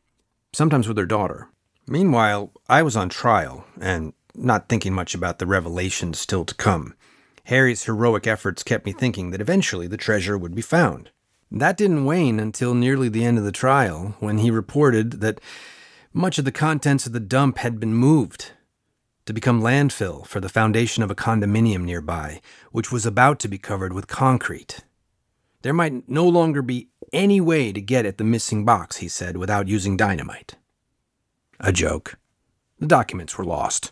sometimes 0.54 0.88
with 0.88 0.96
her 0.96 1.08
daughter. 1.08 1.50
Meanwhile, 1.88 2.52
I 2.70 2.84
was 2.84 2.96
on 2.96 3.10
trial 3.10 3.66
and 3.82 4.14
not 4.36 4.70
thinking 4.70 4.94
much 4.94 5.16
about 5.16 5.40
the 5.40 5.48
revelations 5.48 6.20
still 6.20 6.46
to 6.46 6.54
come. 6.54 6.94
Harry's 7.46 7.86
heroic 7.86 8.28
efforts 8.28 8.62
kept 8.62 8.86
me 8.86 8.92
thinking 8.92 9.32
that 9.32 9.42
eventually 9.42 9.88
the 9.88 9.98
treasure 9.98 10.38
would 10.38 10.54
be 10.54 10.62
found. 10.62 11.10
That 11.50 11.78
didn't 11.78 12.06
wane 12.06 12.40
until 12.40 12.76
nearly 12.76 13.10
the 13.10 13.26
end 13.26 13.40
of 13.40 13.44
the 13.44 13.52
trial, 13.52 14.16
when 14.20 14.38
he 14.38 14.52
reported 14.52 15.20
that 15.22 15.42
much 16.14 16.38
of 16.38 16.46
the 16.46 16.52
contents 16.52 17.08
of 17.08 17.14
the 17.14 17.20
dump 17.20 17.58
had 17.58 17.80
been 17.80 17.96
moved 17.96 18.52
to 19.26 19.34
become 19.34 19.64
landfill 19.64 20.28
for 20.28 20.40
the 20.40 20.48
foundation 20.48 21.02
of 21.02 21.10
a 21.10 21.16
condominium 21.16 21.86
nearby, 21.86 22.40
which 22.72 22.92
was 22.92 23.06
about 23.06 23.40
to 23.40 23.48
be 23.48 23.58
covered 23.58 23.94
with 23.94 24.08
concrete. 24.08 24.82
There 25.64 25.74
might 25.74 26.08
no 26.08 26.28
longer 26.28 26.62
be 26.62 26.90
any 27.14 27.40
way 27.42 27.72
to 27.72 27.82
get 27.82 28.06
at 28.06 28.18
the 28.18 28.24
missing 28.24 28.66
box, 28.66 28.98
he 28.98 29.08
said, 29.08 29.38
without 29.38 29.68
using 29.68 29.98
dynamite. 29.98 30.56
A 31.60 31.72
joke. 31.72 32.18
The 32.80 32.88
documents 32.88 33.38
were 33.38 33.46
lost. 33.46 33.92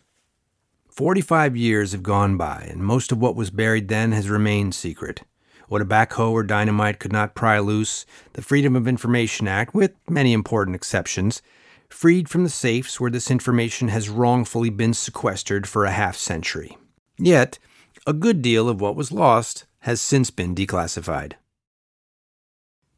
Forty 0.90 1.22
five 1.22 1.58
years 1.58 1.92
have 1.92 2.04
gone 2.04 2.38
by, 2.38 2.68
and 2.70 2.82
most 2.82 3.12
of 3.12 3.18
what 3.18 3.36
was 3.36 3.50
buried 3.50 3.88
then 3.88 4.12
has 4.12 4.30
remained 4.30 4.76
secret. 4.76 5.24
What 5.68 5.82
a 5.82 5.86
backhoe 5.86 6.32
or 6.32 6.44
dynamite 6.44 7.00
could 7.00 7.12
not 7.12 7.36
pry 7.36 7.60
loose, 7.60 8.06
the 8.34 8.42
Freedom 8.42 8.76
of 8.76 8.88
Information 8.88 9.48
Act, 9.48 9.74
with 9.74 9.94
many 10.08 10.32
important 10.32 10.76
exceptions, 10.76 11.42
freed 11.90 12.30
from 12.30 12.44
the 12.44 12.50
safes 12.50 13.00
where 13.00 13.12
this 13.12 13.32
information 13.32 13.88
has 13.88 14.10
wrongfully 14.10 14.70
been 14.70 14.94
sequestered 14.94 15.68
for 15.68 15.86
a 15.86 15.92
half 15.92 16.16
century. 16.16 16.78
Yet, 17.18 17.58
a 18.06 18.14
good 18.14 18.42
deal 18.42 18.70
of 18.70 18.80
what 18.80 18.96
was 18.96 19.12
lost 19.12 19.66
has 19.80 20.02
since 20.02 20.30
been 20.30 20.54
declassified. 20.54 21.34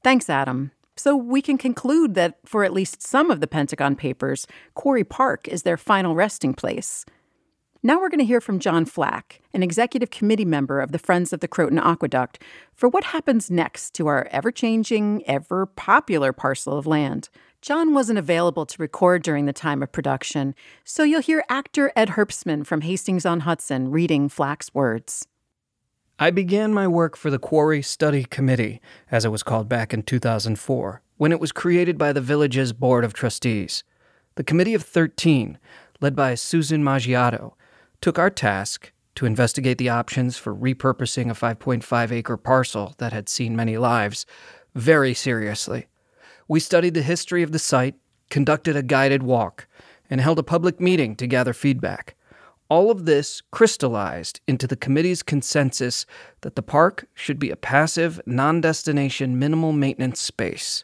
Thanks, 0.08 0.30
Adam. 0.30 0.72
So 0.96 1.18
we 1.18 1.42
can 1.42 1.58
conclude 1.58 2.16
that 2.16 2.38
for 2.46 2.64
at 2.64 2.72
least 2.72 3.02
some 3.02 3.30
of 3.30 3.42
the 3.42 3.46
Pentagon 3.46 3.94
Papers, 3.94 4.48
Quarry 4.74 5.04
Park 5.04 5.50
is 5.50 5.64
their 5.64 5.76
final 5.76 6.16
resting 6.16 6.54
place. 6.54 7.04
Now 7.84 8.00
we're 8.00 8.08
going 8.08 8.20
to 8.20 8.26
hear 8.26 8.40
from 8.40 8.60
John 8.60 8.86
Flack, 8.86 9.42
an 9.54 9.64
executive 9.64 10.10
committee 10.10 10.46
member 10.46 10.80
of 10.80 10.94
the 10.94 10.98
Friends 10.98 11.34
of 11.34 11.42
the 11.42 11.48
Croton 11.50 11.78
Aqueduct, 11.78 12.42
for 12.74 12.88
what 12.88 13.04
happens 13.04 13.52
next 13.52 13.94
to 13.96 14.08
our 14.08 14.30
ever 14.32 14.50
changing, 14.50 15.28
ever 15.28 15.66
popular 15.66 16.32
parcel 16.32 16.78
of 16.78 16.88
land. 16.88 17.28
John 17.62 17.94
wasn't 17.94 18.18
available 18.18 18.66
to 18.66 18.82
record 18.82 19.24
during 19.24 19.46
the 19.46 19.52
time 19.52 19.84
of 19.84 19.92
production, 19.92 20.56
so 20.86 21.04
you'll 21.04 21.20
hear 21.20 21.44
actor 21.50 21.92
Ed 21.98 22.12
Herbstman 22.12 22.66
from 22.66 22.80
Hastings 22.80 23.26
on 23.26 23.42
Hudson 23.42 23.92
reading 23.92 24.30
Flack's 24.30 24.74
words. 24.74 25.28
I 26.19 26.31
began 26.31 26.74
my 26.74 26.88
work 26.88 27.15
for 27.15 27.29
the 27.29 27.38
Quarry 27.38 27.83
Study 27.83 28.24
Committee, 28.24 28.81
as 29.12 29.24
it 29.24 29.29
was 29.29 29.43
called 29.43 29.69
back 29.69 29.93
in 29.93 30.01
2004, 30.01 31.03
when 31.17 31.31
it 31.31 31.39
was 31.39 31.51
created 31.51 31.95
by 31.95 32.12
the 32.12 32.21
village's 32.21 32.74
Board 32.74 33.05
of 33.05 33.13
Trustees. 33.13 33.83
The 34.33 34.43
Committee 34.43 34.74
of 34.74 34.81
13, 34.81 35.59
led 36.01 36.15
by 36.15 36.33
Susan 36.33 36.83
Maggiato, 36.83 37.53
took 38.01 38.17
our 38.17 38.31
task 38.31 38.91
to 39.13 39.27
investigate 39.27 39.77
the 39.77 39.89
options 39.89 40.38
for 40.38 40.55
repurposing 40.55 41.29
a 41.29 41.36
5.5 41.36 42.12
acre 42.12 42.38
parcel 42.38 42.95
that 42.97 43.13
had 43.13 43.29
seen 43.29 43.55
many 43.55 43.77
lives 43.77 44.25
very 44.74 45.13
seriously. 45.13 45.86
We 46.47 46.59
studied 46.59 46.95
the 46.95 47.03
history 47.03 47.43
of 47.43 47.51
the 47.51 47.59
site, 47.59 47.93
conducted 48.31 48.75
a 48.75 48.81
guided 48.81 49.21
walk, 49.21 49.67
and 50.09 50.19
held 50.19 50.39
a 50.39 50.43
public 50.43 50.79
meeting 50.79 51.15
to 51.17 51.27
gather 51.27 51.53
feedback. 51.53 52.15
All 52.69 52.91
of 52.91 53.05
this 53.05 53.41
crystallized 53.51 54.41
into 54.45 54.67
the 54.67 54.75
committee's 54.75 55.24
consensus 55.24 56.05
that 56.41 56.55
the 56.55 56.62
park 56.62 57.07
should 57.13 57.39
be 57.39 57.50
a 57.50 57.55
passive, 57.55 58.19
non 58.25 58.59
destination, 58.59 59.39
minimal 59.39 59.71
maintenance 59.71 60.19
space. 60.19 60.83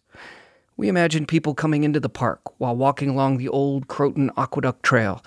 We 0.77 0.87
imagined 0.87 1.27
people 1.27 1.53
coming 1.53 1.83
into 1.83 1.99
the 1.99 2.09
park 2.09 2.41
while 2.59 2.75
walking 2.75 3.09
along 3.09 3.37
the 3.37 3.49
old 3.49 3.87
Croton 3.87 4.31
Aqueduct 4.37 4.81
Trail 4.81 5.21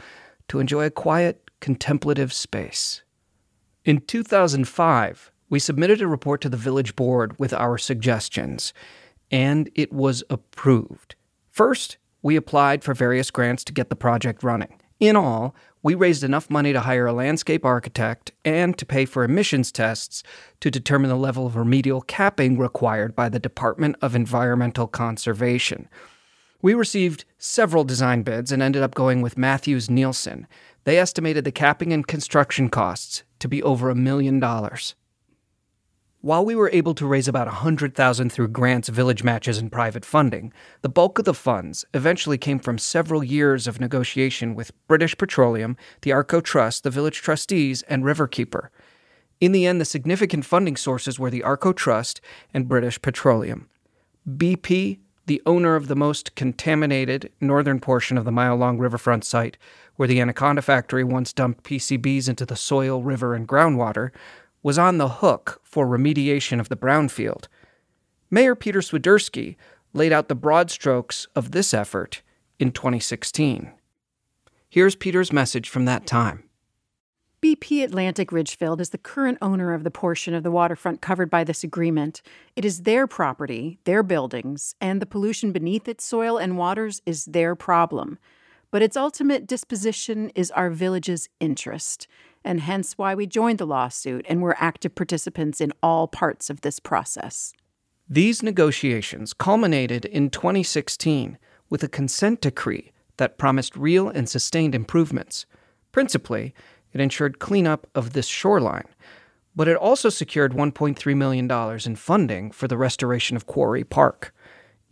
to 0.48 0.58
enjoy 0.58 0.86
a 0.86 0.90
quiet, 0.90 1.50
contemplative 1.60 2.32
space. 2.32 3.02
In 3.84 4.00
2005, 4.00 5.30
we 5.48 5.58
submitted 5.58 6.00
a 6.00 6.08
report 6.08 6.40
to 6.40 6.48
the 6.48 6.56
village 6.56 6.96
board 6.96 7.38
with 7.38 7.52
our 7.52 7.78
suggestions, 7.78 8.72
and 9.30 9.70
it 9.74 9.92
was 9.92 10.24
approved. 10.30 11.14
First, 11.50 11.98
we 12.22 12.34
applied 12.34 12.82
for 12.82 12.94
various 12.94 13.30
grants 13.30 13.62
to 13.64 13.72
get 13.72 13.88
the 13.88 13.94
project 13.94 14.42
running. 14.42 14.80
In 14.98 15.14
all, 15.14 15.54
we 15.82 15.94
raised 15.94 16.24
enough 16.24 16.48
money 16.48 16.72
to 16.72 16.80
hire 16.80 17.06
a 17.06 17.12
landscape 17.12 17.64
architect 17.64 18.32
and 18.44 18.76
to 18.78 18.86
pay 18.86 19.04
for 19.04 19.24
emissions 19.24 19.70
tests 19.70 20.22
to 20.60 20.70
determine 20.70 21.10
the 21.10 21.16
level 21.16 21.46
of 21.46 21.54
remedial 21.54 22.00
capping 22.00 22.58
required 22.58 23.14
by 23.14 23.28
the 23.28 23.38
Department 23.38 23.96
of 24.00 24.14
Environmental 24.14 24.86
Conservation. 24.86 25.88
We 26.62 26.72
received 26.74 27.26
several 27.38 27.84
design 27.84 28.22
bids 28.22 28.50
and 28.50 28.62
ended 28.62 28.82
up 28.82 28.94
going 28.94 29.20
with 29.20 29.38
Mathews 29.38 29.90
Nielsen. 29.90 30.46
They 30.84 30.98
estimated 30.98 31.44
the 31.44 31.52
capping 31.52 31.92
and 31.92 32.06
construction 32.06 32.70
costs 32.70 33.22
to 33.38 33.48
be 33.48 33.62
over 33.62 33.90
a 33.90 33.94
million 33.94 34.40
dollars. 34.40 34.94
While 36.26 36.44
we 36.44 36.56
were 36.56 36.70
able 36.72 36.92
to 36.94 37.06
raise 37.06 37.28
about 37.28 37.46
100,000 37.46 38.32
through 38.32 38.48
grants, 38.48 38.88
village 38.88 39.22
matches, 39.22 39.58
and 39.58 39.70
private 39.70 40.04
funding, 40.04 40.52
the 40.82 40.88
bulk 40.88 41.20
of 41.20 41.24
the 41.24 41.32
funds 41.32 41.84
eventually 41.94 42.36
came 42.36 42.58
from 42.58 42.78
several 42.78 43.22
years 43.22 43.68
of 43.68 43.78
negotiation 43.78 44.56
with 44.56 44.72
British 44.88 45.16
Petroleum, 45.16 45.76
the 46.02 46.10
Arco 46.10 46.40
Trust, 46.40 46.82
the 46.82 46.90
village 46.90 47.22
trustees, 47.22 47.82
and 47.82 48.02
Riverkeeper. 48.02 48.70
In 49.40 49.52
the 49.52 49.66
end, 49.66 49.80
the 49.80 49.84
significant 49.84 50.44
funding 50.44 50.74
sources 50.74 51.16
were 51.16 51.30
the 51.30 51.44
Arco 51.44 51.72
Trust 51.72 52.20
and 52.52 52.66
British 52.66 53.00
Petroleum. 53.00 53.68
BP, 54.28 54.98
the 55.26 55.40
owner 55.46 55.76
of 55.76 55.86
the 55.86 55.94
most 55.94 56.34
contaminated 56.34 57.30
northern 57.40 57.78
portion 57.78 58.18
of 58.18 58.24
the 58.24 58.32
mile 58.32 58.56
long 58.56 58.78
riverfront 58.78 59.24
site, 59.24 59.58
where 59.94 60.08
the 60.08 60.20
Anaconda 60.20 60.62
factory 60.62 61.04
once 61.04 61.32
dumped 61.32 61.62
PCBs 61.62 62.28
into 62.28 62.44
the 62.44 62.56
soil, 62.56 63.04
river, 63.04 63.32
and 63.32 63.46
groundwater, 63.46 64.10
was 64.66 64.80
on 64.80 64.98
the 64.98 65.08
hook 65.08 65.60
for 65.62 65.86
remediation 65.86 66.58
of 66.58 66.68
the 66.68 66.76
brownfield. 66.76 67.46
Mayor 68.32 68.56
Peter 68.56 68.80
Swiderski 68.80 69.54
laid 69.92 70.12
out 70.12 70.26
the 70.26 70.34
broad 70.34 70.72
strokes 70.72 71.28
of 71.36 71.52
this 71.52 71.72
effort 71.72 72.20
in 72.58 72.72
2016. 72.72 73.70
Here's 74.68 74.96
Peter's 74.96 75.32
message 75.32 75.68
from 75.68 75.84
that 75.84 76.04
time. 76.04 76.42
BP 77.40 77.84
Atlantic 77.84 78.32
Richfield 78.32 78.80
is 78.80 78.90
the 78.90 78.98
current 78.98 79.38
owner 79.40 79.72
of 79.72 79.84
the 79.84 79.90
portion 79.92 80.34
of 80.34 80.42
the 80.42 80.50
waterfront 80.50 81.00
covered 81.00 81.30
by 81.30 81.44
this 81.44 81.62
agreement. 81.62 82.20
It 82.56 82.64
is 82.64 82.82
their 82.82 83.06
property, 83.06 83.78
their 83.84 84.02
buildings, 84.02 84.74
and 84.80 85.00
the 85.00 85.06
pollution 85.06 85.52
beneath 85.52 85.86
its 85.86 86.04
soil 86.04 86.38
and 86.38 86.58
waters 86.58 87.00
is 87.06 87.26
their 87.26 87.54
problem. 87.54 88.18
But 88.72 88.82
its 88.82 88.96
ultimate 88.96 89.46
disposition 89.46 90.30
is 90.34 90.50
our 90.50 90.70
village's 90.70 91.28
interest 91.38 92.08
and 92.46 92.60
hence 92.60 92.96
why 92.96 93.14
we 93.14 93.26
joined 93.26 93.58
the 93.58 93.66
lawsuit 93.66 94.24
and 94.28 94.40
were 94.40 94.56
active 94.58 94.94
participants 94.94 95.60
in 95.60 95.72
all 95.82 96.08
parts 96.08 96.48
of 96.48 96.62
this 96.62 96.80
process. 96.80 97.52
These 98.08 98.42
negotiations 98.42 99.32
culminated 99.32 100.04
in 100.04 100.30
2016 100.30 101.38
with 101.68 101.82
a 101.82 101.88
consent 101.88 102.40
decree 102.40 102.92
that 103.16 103.36
promised 103.36 103.76
real 103.76 104.08
and 104.08 104.28
sustained 104.28 104.74
improvements. 104.74 105.44
Principally, 105.90 106.54
it 106.92 107.00
ensured 107.00 107.40
cleanup 107.40 107.88
of 107.94 108.12
this 108.12 108.26
shoreline, 108.26 108.88
but 109.56 109.66
it 109.66 109.76
also 109.76 110.08
secured 110.08 110.52
$1.3 110.52 111.16
million 111.16 111.50
in 111.84 111.96
funding 111.96 112.52
for 112.52 112.68
the 112.68 112.76
restoration 112.76 113.36
of 113.36 113.46
Quarry 113.46 113.82
Park. 113.82 114.32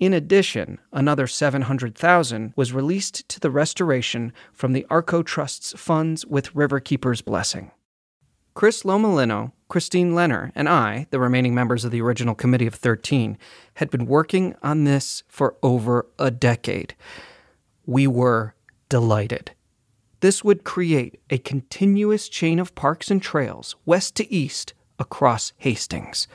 In 0.05 0.13
addition, 0.13 0.81
another 0.93 1.27
700,000 1.27 2.53
was 2.57 2.75
released 2.75 3.27
to 3.27 3.41
the 3.41 3.51
restoration 3.51 4.35
from 4.53 4.75
the 4.75 4.85
Arco 4.91 5.23
Trust's 5.23 5.73
funds 5.79 6.27
with 6.27 6.53
Riverkeeper's 6.53 7.23
blessing. 7.23 7.71
Chris 8.53 8.83
Lomolino, 8.83 9.53
Christine 9.69 10.13
Lenner, 10.13 10.53
and 10.55 10.69
I, 10.69 11.07
the 11.09 11.19
remaining 11.19 11.55
members 11.55 11.87
of 11.87 11.91
the 11.91 12.03
original 12.03 12.35
committee 12.35 12.67
of 12.67 12.75
13, 12.75 13.39
had 13.77 13.89
been 13.89 14.05
working 14.05 14.55
on 14.63 14.85
this 14.85 15.23
for 15.27 15.57
over 15.63 16.05
a 16.19 16.31
decade. 16.31 16.95
We 17.87 18.07
were 18.07 18.55
delighted. 18.91 19.53
This 20.21 20.45
would 20.45 20.65
create 20.65 21.19
a 21.31 21.39
continuous 21.39 22.29
chain 22.29 22.59
of 22.59 22.75
parks 22.75 23.11
and 23.11 23.23
trails, 23.23 23.75
west 23.87 24.17
to 24.17 24.31
east, 24.31 24.75
across 24.99 25.55
Hastings. 25.57 26.29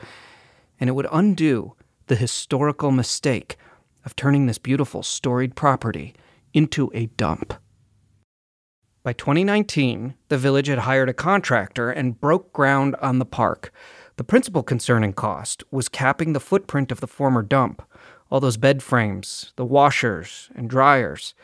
And 0.79 0.89
it 0.89 0.93
would 0.93 1.07
undo 1.11 1.75
the 2.09 2.15
historical 2.15 2.89
mistake 2.89 3.55
of 4.03 4.15
turning 4.15 4.47
this 4.47 4.57
beautiful 4.57 5.03
storied 5.03 5.55
property 5.55 6.15
into 6.55 6.89
a 6.91 7.05
dump. 7.05 7.53
By 9.03 9.13
2019, 9.13 10.15
the 10.27 10.37
village 10.39 10.67
had 10.67 10.79
hired 10.79 11.07
a 11.07 11.13
contractor 11.13 11.91
and 11.91 12.19
broke 12.19 12.51
ground 12.51 12.95
on 12.95 13.19
the 13.19 13.25
park. 13.25 13.71
The 14.15 14.23
principal 14.23 14.63
concern 14.63 15.03
and 15.03 15.15
cost 15.15 15.63
was 15.69 15.87
capping 15.87 16.33
the 16.33 16.39
footprint 16.39 16.91
of 16.91 16.99
the 16.99 17.07
former 17.07 17.43
dump, 17.43 17.83
all 18.31 18.39
those 18.39 18.57
bed 18.57 18.81
frames, 18.81 19.53
the 19.55 19.63
washers, 19.65 20.49
and 20.55 20.67
dryers. 20.67 21.35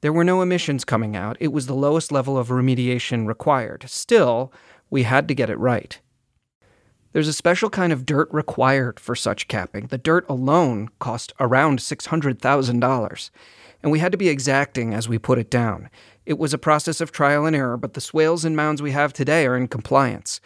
There 0.00 0.12
were 0.12 0.24
no 0.24 0.42
emissions 0.42 0.84
coming 0.84 1.14
out. 1.14 1.36
It 1.38 1.52
was 1.52 1.68
the 1.68 1.74
lowest 1.74 2.10
level 2.10 2.36
of 2.36 2.48
remediation 2.48 3.28
required. 3.28 3.84
Still, 3.88 4.52
we 4.90 5.04
had 5.04 5.28
to 5.28 5.36
get 5.36 5.50
it 5.50 5.58
right. 5.58 6.00
There's 7.12 7.28
a 7.28 7.32
special 7.32 7.70
kind 7.70 7.92
of 7.92 8.06
dirt 8.06 8.28
required 8.30 9.00
for 9.00 9.16
such 9.16 9.48
capping. 9.48 9.86
The 9.86 9.98
dirt 9.98 10.24
alone 10.28 10.90
cost 11.00 11.32
around 11.40 11.80
$600,000, 11.80 13.30
and 13.82 13.92
we 13.92 13.98
had 13.98 14.12
to 14.12 14.18
be 14.18 14.28
exacting 14.28 14.94
as 14.94 15.08
we 15.08 15.18
put 15.18 15.38
it 15.38 15.50
down. 15.50 15.90
It 16.24 16.38
was 16.38 16.54
a 16.54 16.58
process 16.58 17.00
of 17.00 17.10
trial 17.10 17.46
and 17.46 17.56
error, 17.56 17.76
but 17.76 17.94
the 17.94 18.00
swales 18.00 18.44
and 18.44 18.54
mounds 18.54 18.80
we 18.80 18.92
have 18.92 19.12
today 19.12 19.46
are 19.46 19.56
in 19.56 19.66
compliance. 19.66 20.40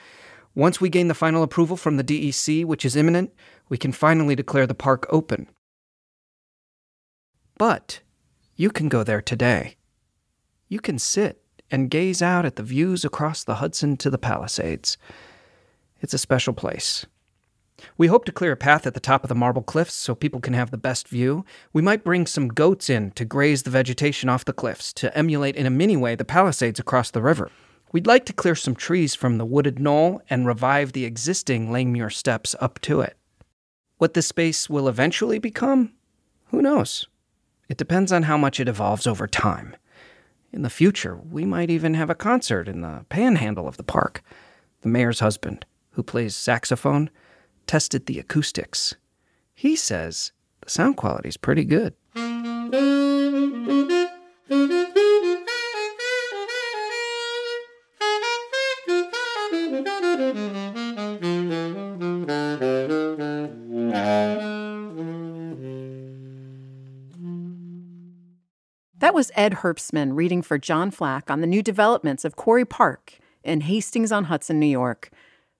Once 0.55 0.81
we 0.81 0.89
gain 0.89 1.09
the 1.09 1.15
final 1.15 1.43
approval 1.43 1.77
from 1.77 1.97
the 1.97 2.05
DEC, 2.05 2.65
which 2.65 2.85
is 2.85 2.97
imminent, 2.97 3.33
we 3.69 3.77
can 3.77 3.93
finally 3.93 4.35
declare 4.35 4.67
the 4.67 4.75
park 4.75 5.07
open. 5.11 5.49
But 7.59 8.01
you 8.57 8.71
can 8.71 8.89
go 8.89 9.03
there 9.03 9.21
today. 9.21 9.77
You 10.69 10.81
can 10.81 10.99
sit 10.99 11.43
and 11.71 11.91
gaze 11.91 12.23
out 12.23 12.47
at 12.47 12.57
the 12.57 12.63
views 12.63 13.05
across 13.05 13.45
the 13.45 13.57
Hudson 13.57 13.97
to 13.99 14.11
the 14.11 14.19
Palisades. 14.19 14.97
It's 16.05 16.13
a 16.13 16.19
special 16.19 16.53
place. 16.53 17.07
We 17.97 18.09
hope 18.09 18.27
to 18.27 18.33
clear 18.33 18.53
a 18.53 18.59
path 18.59 18.87
at 18.87 18.93
the 18.93 19.01
top 19.01 19.25
of 19.25 19.31
the 19.31 19.35
marble 19.35 19.63
cliffs 19.63 19.95
so 19.95 20.15
people 20.15 20.39
can 20.39 20.53
have 20.53 20.71
the 20.71 20.77
best 20.77 21.09
view. 21.09 21.47
We 21.73 21.81
might 21.81 22.05
bring 22.05 22.27
some 22.27 22.49
goats 22.49 22.91
in 22.91 23.13
to 23.13 23.25
graze 23.25 23.63
the 23.63 23.71
vegetation 23.71 24.29
off 24.29 24.45
the 24.45 24.53
cliffs 24.53 24.93
to 24.93 25.17
emulate 25.17 25.57
in 25.57 25.65
a 25.65 25.71
mini 25.71 25.97
way 25.97 26.15
the 26.15 26.23
palisades 26.27 26.79
across 26.79 27.11
the 27.11 27.23
river. 27.23 27.51
We'd 27.91 28.07
like 28.07 28.27
to 28.27 28.35
clear 28.35 28.55
some 28.55 28.75
trees 28.75 29.15
from 29.15 29.39
the 29.39 29.47
wooded 29.47 29.79
knoll 29.79 30.21
and 30.29 30.47
revive 30.47 30.93
the 30.93 31.07
existing 31.07 31.71
Langmuir 31.71 32.13
steps 32.13 32.55
up 32.61 32.81
to 32.81 33.01
it. 33.01 33.17
What 33.97 34.13
this 34.13 34.27
space 34.27 34.69
will 34.69 34.89
eventually 34.89 35.39
become? 35.39 35.95
Who 36.49 36.61
knows? 36.61 37.09
It 37.71 37.79
depends 37.79 38.13
on 38.13 38.25
how 38.25 38.37
much 38.37 38.61
it 38.61 38.69
evolves 38.69 39.07
over 39.07 39.27
time. 39.27 39.75
In 40.53 40.61
the 40.61 40.69
future, 40.69 41.17
we 41.17 41.47
might 41.47 41.71
even 41.71 41.95
have 41.95 42.11
a 42.11 42.15
concert 42.15 42.69
in 42.69 42.83
the 42.83 43.07
panhandle 43.09 43.67
of 43.67 43.79
the 43.79 43.83
park. 43.83 44.23
The 44.83 44.91
mayor's 44.91 45.21
husband 45.21 45.65
who 45.95 46.03
plays 46.03 46.37
saxophone, 46.37 47.11
tested 47.67 48.07
the 48.07 48.19
acoustics. 48.19 48.95
He 49.55 49.77
says 49.77 50.33
the 50.61 50.71
sound 50.71 50.97
quality 50.97 51.29
is 51.29 51.37
pretty 51.37 51.65
good. 51.65 51.95
That 68.99 69.15
was 69.15 69.31
Ed 69.35 69.53
Herbstman 69.57 70.17
reading 70.17 70.41
for 70.43 70.59
John 70.59 70.91
Flack 70.91 71.31
on 71.31 71.41
the 71.41 71.47
new 71.47 71.63
developments 71.63 72.25
of 72.25 72.37
Quarry 72.37 72.65
Park 72.65 73.19
in 73.45 73.61
Hastings 73.61 74.11
on 74.11 74.25
Hudson, 74.25 74.59
New 74.59 74.67
York. 74.67 75.11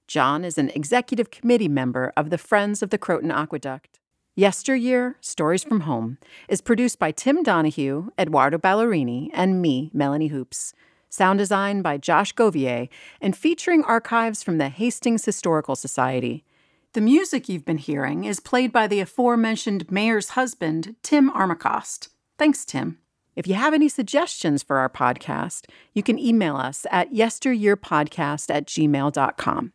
John 0.07 0.45
is 0.45 0.59
an 0.59 0.71
executive 0.71 1.31
committee 1.31 1.69
member 1.69 2.13
of 2.17 2.31
the 2.31 2.39
Friends 2.39 2.83
of 2.83 2.91
the 2.91 2.99
Croton 2.99 3.31
Aqueduct. 3.31 3.99
Yesteryear 4.37 5.17
Stories 5.21 5.65
from 5.65 5.81
Home 5.81 6.19
is 6.49 6.61
produced 6.61 6.99
by 6.99 7.11
Tim 7.11 7.43
Donahue, 7.43 8.11
Eduardo 8.19 8.59
Ballerini, 8.59 9.31
and 9.33 9.63
me, 9.63 9.91
Melanie 9.95 10.29
Hoops. 10.29 10.75
Sound 11.09 11.39
design 11.39 11.81
by 11.81 11.97
Josh 11.97 12.35
Govier, 12.35 12.89
and 13.21 13.37
featuring 13.37 13.85
archives 13.85 14.43
from 14.43 14.59
the 14.59 14.69
Hastings 14.69 15.25
Historical 15.25 15.77
Society. 15.77 16.45
The 16.93 17.01
music 17.01 17.49
you've 17.49 17.65
been 17.65 17.79
hearing 17.79 18.25
is 18.25 18.41
played 18.41 18.73
by 18.73 18.87
the 18.87 19.01
aforementioned 19.01 19.91
mayor's 19.91 20.31
husband, 20.31 20.97
Tim 21.03 21.31
Armacost. 21.31 22.09
Thanks, 22.39 22.65
Tim. 22.65 22.99
If 23.37 23.47
you 23.47 23.55
have 23.55 23.75
any 23.75 23.89
suggestions 23.89 24.63
for 24.63 24.79
our 24.79 24.89
podcast, 24.89 25.67
you 25.93 26.03
can 26.03 26.19
email 26.19 26.57
us 26.57 26.87
at 26.91 27.13
yesteryearpodcast 27.13 28.53
at 28.53 28.67
gmail.com. 28.67 29.73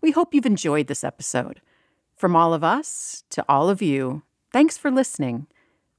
We 0.00 0.12
hope 0.12 0.32
you've 0.32 0.46
enjoyed 0.46 0.86
this 0.86 1.02
episode. 1.02 1.60
From 2.16 2.36
all 2.36 2.54
of 2.54 2.62
us 2.62 3.24
to 3.30 3.44
all 3.48 3.68
of 3.68 3.82
you, 3.82 4.22
thanks 4.52 4.78
for 4.78 4.90
listening. 4.90 5.46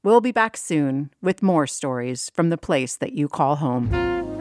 We'll 0.03 0.21
be 0.21 0.31
back 0.31 0.55
soon 0.55 1.11
with 1.21 1.43
more 1.43 1.67
stories 1.67 2.31
from 2.33 2.49
the 2.49 2.57
place 2.57 2.95
that 2.97 3.13
you 3.13 3.27
call 3.27 3.57
home. 3.57 4.38